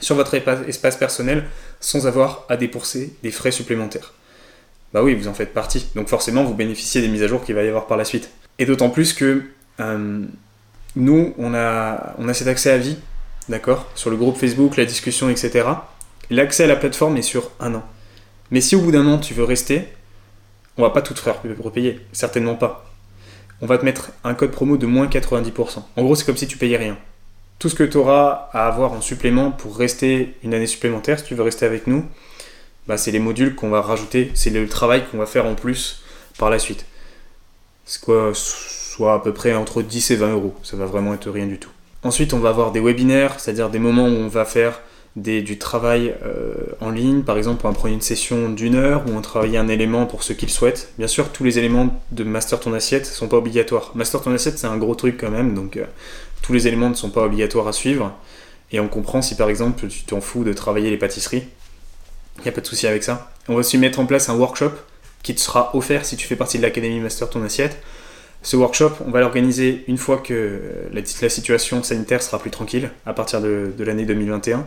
sur 0.00 0.16
votre 0.16 0.34
espace 0.34 0.96
personnel 0.96 1.44
sans 1.78 2.08
avoir 2.08 2.44
à 2.48 2.56
débourser 2.56 3.14
des 3.22 3.30
frais 3.30 3.52
supplémentaires. 3.52 4.12
Bah 4.92 5.02
oui, 5.02 5.14
vous 5.14 5.28
en 5.28 5.34
faites 5.34 5.54
partie. 5.54 5.86
Donc 5.94 6.08
forcément, 6.08 6.42
vous 6.42 6.54
bénéficiez 6.54 7.00
des 7.00 7.08
mises 7.08 7.22
à 7.22 7.28
jour 7.28 7.44
qu'il 7.44 7.54
va 7.54 7.62
y 7.62 7.68
avoir 7.68 7.86
par 7.86 7.96
la 7.96 8.04
suite. 8.04 8.30
Et 8.58 8.66
d'autant 8.66 8.90
plus 8.90 9.12
que 9.12 9.44
euh, 9.78 10.24
nous, 10.96 11.34
on 11.38 11.54
a 11.54 12.34
cet 12.34 12.48
accès 12.48 12.70
à 12.72 12.78
vie, 12.78 12.96
d'accord 13.48 13.88
Sur 13.94 14.10
le 14.10 14.16
groupe 14.16 14.36
Facebook, 14.36 14.76
la 14.76 14.84
discussion, 14.84 15.30
etc. 15.30 15.68
L'accès 16.30 16.64
à 16.64 16.66
la 16.66 16.76
plateforme 16.76 17.16
est 17.16 17.22
sur 17.22 17.52
un 17.60 17.74
an. 17.76 17.84
Mais 18.52 18.60
si 18.60 18.76
au 18.76 18.80
bout 18.80 18.92
d'un 18.92 19.06
an 19.06 19.18
tu 19.18 19.32
veux 19.34 19.44
rester, 19.44 19.88
on 20.76 20.82
va 20.82 20.90
pas 20.90 21.02
tout 21.02 21.14
te 21.14 21.18
faire 21.18 21.40
repayer, 21.58 22.00
certainement 22.12 22.54
pas. 22.54 22.84
On 23.62 23.66
va 23.66 23.78
te 23.78 23.84
mettre 23.84 24.10
un 24.24 24.34
code 24.34 24.50
promo 24.50 24.76
de 24.76 24.86
moins 24.86 25.06
90%. 25.06 25.82
En 25.96 26.02
gros, 26.02 26.14
c'est 26.14 26.26
comme 26.26 26.36
si 26.36 26.46
tu 26.46 26.58
payais 26.58 26.76
rien. 26.76 26.98
Tout 27.58 27.70
ce 27.70 27.74
que 27.74 27.84
tu 27.84 27.96
auras 27.96 28.50
à 28.52 28.66
avoir 28.66 28.92
en 28.92 29.00
supplément 29.00 29.52
pour 29.52 29.76
rester 29.76 30.34
une 30.42 30.52
année 30.52 30.66
supplémentaire, 30.66 31.18
si 31.18 31.24
tu 31.24 31.34
veux 31.34 31.42
rester 31.42 31.64
avec 31.64 31.86
nous, 31.86 32.04
bah, 32.86 32.98
c'est 32.98 33.10
les 33.10 33.20
modules 33.20 33.54
qu'on 33.54 33.70
va 33.70 33.80
rajouter, 33.80 34.30
c'est 34.34 34.50
le 34.50 34.68
travail 34.68 35.04
qu'on 35.10 35.18
va 35.18 35.26
faire 35.26 35.46
en 35.46 35.54
plus 35.54 36.02
par 36.38 36.50
la 36.50 36.58
suite. 36.58 36.84
C'est 37.86 38.02
quoi 38.02 38.32
Soit 38.34 39.14
à 39.14 39.18
peu 39.20 39.32
près 39.32 39.54
entre 39.54 39.80
10 39.80 40.10
et 40.10 40.16
20 40.16 40.32
euros. 40.32 40.54
Ça 40.62 40.76
va 40.76 40.84
vraiment 40.84 41.14
être 41.14 41.30
rien 41.30 41.46
du 41.46 41.58
tout. 41.58 41.70
Ensuite, 42.02 42.34
on 42.34 42.38
va 42.38 42.50
avoir 42.50 42.72
des 42.72 42.80
webinaires, 42.80 43.40
c'est-à-dire 43.40 43.70
des 43.70 43.78
moments 43.78 44.04
où 44.04 44.16
on 44.16 44.28
va 44.28 44.44
faire 44.44 44.80
du 45.16 45.58
travail 45.58 46.14
euh, 46.24 46.54
en 46.80 46.90
ligne, 46.90 47.22
par 47.22 47.36
exemple, 47.36 47.66
on 47.66 47.72
prendre 47.72 47.94
une 47.94 48.00
session 48.00 48.48
d'une 48.48 48.74
heure 48.74 49.04
où 49.06 49.10
on 49.14 49.20
travaille 49.20 49.56
un 49.58 49.68
élément 49.68 50.06
pour 50.06 50.22
ceux 50.22 50.34
qui 50.34 50.46
le 50.46 50.50
souhaitent. 50.50 50.92
Bien 50.96 51.06
sûr, 51.06 51.30
tous 51.30 51.44
les 51.44 51.58
éléments 51.58 52.00
de 52.12 52.24
Master 52.24 52.60
ton 52.60 52.72
assiette 52.72 53.02
ne 53.02 53.14
sont 53.14 53.28
pas 53.28 53.36
obligatoires. 53.36 53.92
Master 53.94 54.22
ton 54.22 54.32
assiette, 54.32 54.58
c'est 54.58 54.66
un 54.66 54.78
gros 54.78 54.94
truc 54.94 55.18
quand 55.20 55.30
même, 55.30 55.54
donc 55.54 55.76
euh, 55.76 55.84
tous 56.40 56.54
les 56.54 56.66
éléments 56.66 56.88
ne 56.88 56.94
sont 56.94 57.10
pas 57.10 57.24
obligatoires 57.24 57.68
à 57.68 57.72
suivre. 57.72 58.12
Et 58.70 58.80
on 58.80 58.88
comprend 58.88 59.20
si 59.20 59.34
par 59.34 59.50
exemple 59.50 59.86
tu 59.86 60.04
t'en 60.04 60.22
fous 60.22 60.44
de 60.44 60.54
travailler 60.54 60.88
les 60.88 60.96
pâtisseries, 60.96 61.44
il 62.38 62.42
n'y 62.44 62.48
a 62.48 62.52
pas 62.52 62.62
de 62.62 62.66
souci 62.66 62.86
avec 62.86 63.02
ça. 63.02 63.30
On 63.48 63.52
va 63.52 63.60
aussi 63.60 63.76
mettre 63.76 64.00
en 64.00 64.06
place 64.06 64.30
un 64.30 64.34
workshop 64.34 64.70
qui 65.22 65.34
te 65.34 65.40
sera 65.40 65.76
offert 65.76 66.06
si 66.06 66.16
tu 66.16 66.26
fais 66.26 66.36
partie 66.36 66.56
de 66.56 66.62
l'Académie 66.62 67.00
Master 67.00 67.28
ton 67.28 67.42
assiette. 67.42 67.82
Ce 68.42 68.56
workshop, 68.56 68.92
on 69.06 69.10
va 69.10 69.20
l'organiser 69.20 69.84
une 69.88 69.98
fois 69.98 70.16
que 70.16 70.88
la, 70.90 71.04
situation 71.04 71.82
sanitaire 71.82 72.22
sera 72.22 72.40
plus 72.40 72.50
tranquille, 72.50 72.90
à 73.06 73.12
partir 73.12 73.40
de 73.40 73.84
l'année 73.84 74.04
2021 74.04 74.66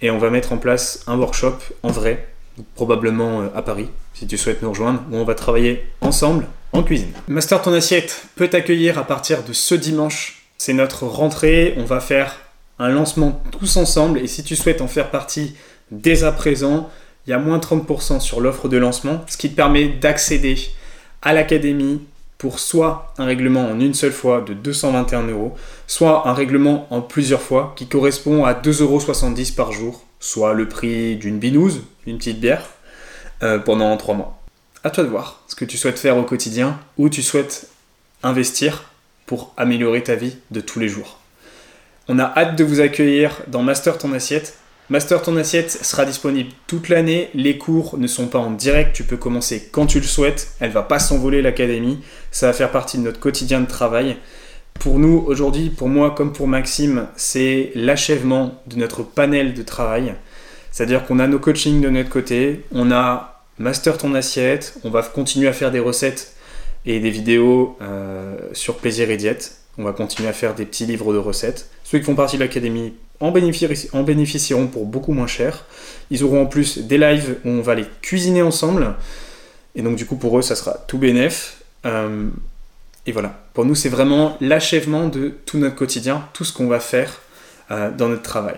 et 0.00 0.10
on 0.10 0.18
va 0.18 0.30
mettre 0.30 0.52
en 0.52 0.58
place 0.58 1.02
un 1.06 1.18
workshop 1.18 1.58
en 1.82 1.90
vrai, 1.90 2.28
probablement 2.74 3.42
euh, 3.42 3.48
à 3.54 3.62
Paris, 3.62 3.88
si 4.14 4.26
tu 4.26 4.36
souhaites 4.36 4.62
nous 4.62 4.70
rejoindre, 4.70 5.02
où 5.10 5.16
on 5.16 5.24
va 5.24 5.34
travailler 5.34 5.86
ensemble 6.00 6.46
en 6.72 6.82
cuisine. 6.82 7.12
Master 7.28 7.62
ton 7.62 7.72
assiette 7.72 8.26
peut 8.34 8.48
t'accueillir 8.48 8.98
à 8.98 9.04
partir 9.04 9.42
de 9.42 9.52
ce 9.52 9.74
dimanche. 9.74 10.42
C'est 10.58 10.72
notre 10.72 11.04
rentrée, 11.04 11.74
on 11.76 11.84
va 11.84 12.00
faire 12.00 12.36
un 12.78 12.88
lancement 12.88 13.42
tous 13.58 13.76
ensemble 13.76 14.18
et 14.18 14.26
si 14.26 14.42
tu 14.42 14.56
souhaites 14.56 14.80
en 14.80 14.88
faire 14.88 15.10
partie 15.10 15.54
dès 15.90 16.24
à 16.24 16.32
présent, 16.32 16.90
il 17.26 17.30
y 17.30 17.32
a 17.32 17.38
moins 17.38 17.58
30% 17.58 18.20
sur 18.20 18.40
l'offre 18.40 18.68
de 18.68 18.76
lancement, 18.76 19.24
ce 19.26 19.36
qui 19.36 19.50
te 19.50 19.56
permet 19.56 19.88
d'accéder 19.88 20.56
à 21.22 21.32
l'académie 21.32 22.02
pour 22.38 22.58
soit 22.58 23.14
un 23.18 23.24
règlement 23.24 23.68
en 23.68 23.80
une 23.80 23.94
seule 23.94 24.12
fois 24.12 24.40
de 24.42 24.52
221 24.54 25.28
euros, 25.28 25.54
soit 25.86 26.28
un 26.28 26.34
règlement 26.34 26.86
en 26.90 27.00
plusieurs 27.00 27.40
fois 27.40 27.72
qui 27.76 27.86
correspond 27.86 28.44
à 28.44 28.52
2,70 28.52 28.82
euros 28.82 29.00
par 29.56 29.72
jour, 29.72 30.04
soit 30.20 30.52
le 30.52 30.68
prix 30.68 31.16
d'une 31.16 31.38
binouse, 31.38 31.82
une 32.06 32.18
petite 32.18 32.40
bière, 32.40 32.68
euh, 33.42 33.58
pendant 33.58 33.96
3 33.96 34.14
mois. 34.14 34.38
À 34.84 34.90
toi 34.90 35.04
de 35.04 35.08
voir 35.08 35.42
ce 35.48 35.54
que 35.54 35.64
tu 35.64 35.76
souhaites 35.76 35.98
faire 35.98 36.16
au 36.16 36.22
quotidien 36.22 36.78
ou 36.98 37.08
tu 37.08 37.22
souhaites 37.22 37.68
investir 38.22 38.90
pour 39.24 39.52
améliorer 39.56 40.02
ta 40.02 40.14
vie 40.14 40.36
de 40.50 40.60
tous 40.60 40.78
les 40.78 40.88
jours. 40.88 41.18
On 42.08 42.18
a 42.18 42.32
hâte 42.36 42.56
de 42.56 42.64
vous 42.64 42.80
accueillir 42.80 43.42
dans 43.48 43.62
Master 43.62 43.98
ton 43.98 44.12
assiette 44.12 44.58
Master 44.88 45.20
ton 45.20 45.36
assiette 45.36 45.70
sera 45.70 46.04
disponible 46.04 46.50
toute 46.68 46.88
l'année. 46.88 47.28
Les 47.34 47.58
cours 47.58 47.98
ne 47.98 48.06
sont 48.06 48.28
pas 48.28 48.38
en 48.38 48.52
direct. 48.52 48.94
Tu 48.94 49.02
peux 49.02 49.16
commencer 49.16 49.68
quand 49.72 49.86
tu 49.86 49.98
le 49.98 50.06
souhaites. 50.06 50.52
Elle 50.60 50.70
va 50.70 50.84
pas 50.84 51.00
s'envoler 51.00 51.42
l'académie. 51.42 51.98
Ça 52.30 52.46
va 52.46 52.52
faire 52.52 52.70
partie 52.70 52.96
de 52.96 53.02
notre 53.02 53.18
quotidien 53.18 53.60
de 53.60 53.66
travail. 53.66 54.16
Pour 54.78 55.00
nous, 55.00 55.24
aujourd'hui, 55.26 55.70
pour 55.70 55.88
moi 55.88 56.12
comme 56.12 56.32
pour 56.32 56.46
Maxime, 56.46 57.08
c'est 57.16 57.72
l'achèvement 57.74 58.62
de 58.68 58.76
notre 58.76 59.02
panel 59.02 59.54
de 59.54 59.62
travail. 59.62 60.14
C'est-à-dire 60.70 61.04
qu'on 61.04 61.18
a 61.18 61.26
nos 61.26 61.40
coachings 61.40 61.80
de 61.80 61.90
notre 61.90 62.10
côté. 62.10 62.64
On 62.70 62.92
a 62.92 63.42
Master 63.58 63.98
ton 63.98 64.14
assiette. 64.14 64.78
On 64.84 64.90
va 64.90 65.02
continuer 65.02 65.48
à 65.48 65.52
faire 65.52 65.72
des 65.72 65.80
recettes 65.80 66.36
et 66.84 67.00
des 67.00 67.10
vidéos 67.10 67.76
euh, 67.82 68.36
sur 68.52 68.76
plaisir 68.76 69.10
et 69.10 69.16
diète. 69.16 69.56
On 69.78 69.82
va 69.82 69.92
continuer 69.92 70.28
à 70.28 70.32
faire 70.32 70.54
des 70.54 70.64
petits 70.64 70.86
livres 70.86 71.12
de 71.12 71.18
recettes. 71.18 71.70
Ceux 71.82 71.98
qui 71.98 72.04
font 72.04 72.14
partie 72.14 72.36
de 72.36 72.42
l'académie 72.42 72.94
en, 73.20 73.30
bénéficieront 73.30 74.66
pour 74.66 74.86
beaucoup 74.86 75.12
moins 75.12 75.26
cher. 75.26 75.64
Ils 76.10 76.24
auront 76.24 76.42
en 76.42 76.46
plus 76.46 76.78
des 76.78 76.98
lives 76.98 77.36
où 77.44 77.50
on 77.50 77.60
va 77.60 77.74
les 77.74 77.86
cuisiner 78.02 78.42
ensemble. 78.42 78.94
Et 79.74 79.82
donc 79.82 79.96
du 79.96 80.06
coup 80.06 80.16
pour 80.16 80.38
eux 80.38 80.42
ça 80.42 80.56
sera 80.56 80.72
tout 80.86 80.98
bénef. 80.98 81.62
Euh, 81.84 82.28
et 83.06 83.12
voilà, 83.12 83.38
pour 83.54 83.64
nous 83.64 83.74
c'est 83.74 83.88
vraiment 83.88 84.36
l'achèvement 84.40 85.08
de 85.08 85.34
tout 85.46 85.58
notre 85.58 85.76
quotidien, 85.76 86.28
tout 86.32 86.44
ce 86.44 86.52
qu'on 86.52 86.66
va 86.66 86.80
faire 86.80 87.20
euh, 87.70 87.90
dans 87.90 88.08
notre 88.08 88.22
travail. 88.22 88.56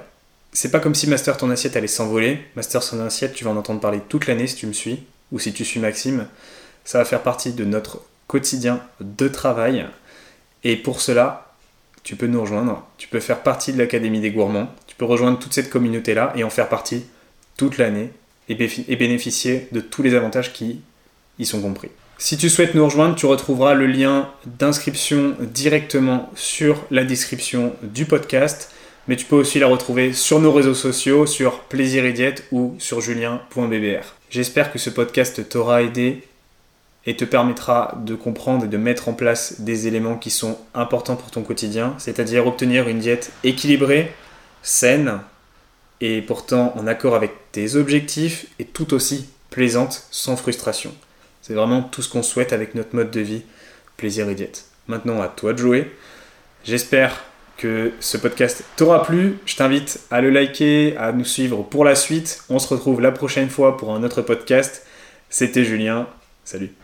C'est 0.53 0.71
pas 0.71 0.81
comme 0.81 0.95
si 0.95 1.07
Master 1.09 1.37
ton 1.37 1.51
assiette 1.51 1.77
allait 1.77 1.87
s'envoler. 1.87 2.41
Master 2.57 2.87
ton 2.87 3.01
assiette, 3.05 3.35
tu 3.35 3.45
vas 3.45 3.51
en 3.51 3.57
entendre 3.57 3.81
parler 3.81 4.01
toute 4.09 4.27
l'année 4.27 4.47
si 4.47 4.57
tu 4.57 4.67
me 4.67 4.73
suis, 4.73 5.05
ou 5.31 5.39
si 5.39 5.53
tu 5.53 5.65
suis 5.65 5.81
Maxime. 5.81 6.27
Ça 6.85 6.99
va 6.99 7.05
faire 7.05 7.23
partie 7.23 7.53
de 7.53 7.65
notre 7.65 8.01
quotidien 8.27 8.81
de 9.01 9.29
travail. 9.29 9.87
Et 10.65 10.77
pour 10.77 11.01
cela, 11.01 11.48
tu 12.09 12.17
peux 12.17 12.27
nous 12.27 12.41
rejoindre, 12.41 12.87
tu 12.97 13.07
peux 13.07 13.21
faire 13.21 13.43
partie 13.43 13.71
de 13.71 13.77
l'Académie 13.77 14.21
des 14.21 14.31
gourmands, 14.31 14.75
tu 14.87 14.97
peux 14.97 15.05
rejoindre 15.05 15.39
toute 15.39 15.53
cette 15.53 15.69
communauté-là 15.69 16.33
et 16.37 16.43
en 16.43 16.49
faire 16.49 16.71
partie 16.71 17.05
toute 17.59 17.77
l'année 17.77 18.09
et, 18.49 18.55
bénéficier 18.55 19.69
de 19.73 19.81
tous 19.81 20.03
les 20.03 20.15
avantages 20.15 20.55
qui 20.55 20.81
y 21.39 21.45
sont 21.45 21.61
compris. 21.61 21.91
Si 22.17 22.39
tu 22.39 22.49
souhaites 22.49 22.75
nous 22.75 22.87
rejoindre, 22.87 23.15
tu 23.15 23.27
retrouveras 23.27 23.75
le 23.75 23.87
lien 23.87 24.31
d'inscription 24.47 25.37
directement 25.39 26.31
sur 26.35 26.83
la 26.91 27.05
description 27.05 27.75
du 27.83 28.07
podcast, 28.07 28.73
mais 29.07 29.17
tu 29.17 29.27
peux 29.27 29.37
aussi 29.37 29.59
la 29.59 29.67
retrouver 29.67 30.15
sur 30.15 30.41
nos 30.41 30.51
réseaux 30.51 30.73
sociaux, 30.73 31.27
sur 31.27 31.61
Plaisir 31.65 32.07
et 32.07 32.35
ou 32.53 32.75
sur 32.79 33.03
julien.bbr. 33.03 34.15
J'espère 34.31 34.73
que 34.73 34.79
ce 34.79 34.89
podcast 34.89 35.47
t'aura 35.47 35.83
aidé 35.83 36.23
et 37.09 37.17
te 37.17 37.25
permettra 37.25 37.97
de 38.05 38.15
comprendre 38.15 38.67
et 38.67 38.69
de 38.69 38.77
mettre 38.77 39.09
en 39.09 39.15
place 39.15 39.63
des 39.63 39.87
éléments 39.87 40.19
qui 40.19 40.29
sont 40.29 40.59
importants 40.75 41.17
pour 41.17 41.31
ton 41.31 41.43
quotidien, 41.43 41.95
c'est-à-dire 41.97 42.47
obtenir 42.47 42.87
une 42.87 42.99
diète 42.99 43.33
équilibrée, 43.45 44.13
saine 44.63 45.21
et 46.03 46.21
pourtant 46.21 46.75
en 46.77 46.87
accord 46.87 47.15
avec 47.15 47.33
tes 47.51 47.77
objectifs 47.77 48.45
et 48.59 48.67
tout 48.67 48.93
aussi 48.93 49.27
plaisante, 49.49 50.07
sans 50.11 50.37
frustration. 50.37 50.95
C'est 51.41 51.55
vraiment 51.55 51.81
tout 51.81 52.03
ce 52.03 52.11
qu'on 52.11 52.23
souhaite 52.23 52.53
avec 52.53 52.75
notre 52.75 52.95
mode 52.95 53.11
de 53.11 53.21
vie, 53.21 53.41
plaisir 53.97 54.29
et 54.29 54.35
diète. 54.35 54.67
Maintenant, 54.87 55.23
à 55.23 55.29
toi 55.29 55.55
de 55.55 55.59
jouer. 55.59 55.91
J'espère 56.63 57.25
que 57.57 57.91
ce 58.01 58.19
podcast 58.19 58.65
t'aura 58.77 59.03
plu. 59.03 59.39
Je 59.47 59.57
t'invite 59.57 60.01
à 60.11 60.21
le 60.21 60.29
liker, 60.29 60.95
à 60.99 61.13
nous 61.13 61.25
suivre 61.25 61.63
pour 61.63 61.87
la 61.87 61.95
suite. 61.95 62.43
On 62.51 62.59
se 62.59 62.69
retrouve 62.69 63.01
la 63.01 63.13
prochaine 63.13 63.49
fois 63.49 63.79
pour 63.79 63.95
un 63.95 64.03
autre 64.03 64.21
podcast. 64.21 64.87
C'était 65.31 65.65
Julien. 65.65 66.07
Salut. 66.45 66.78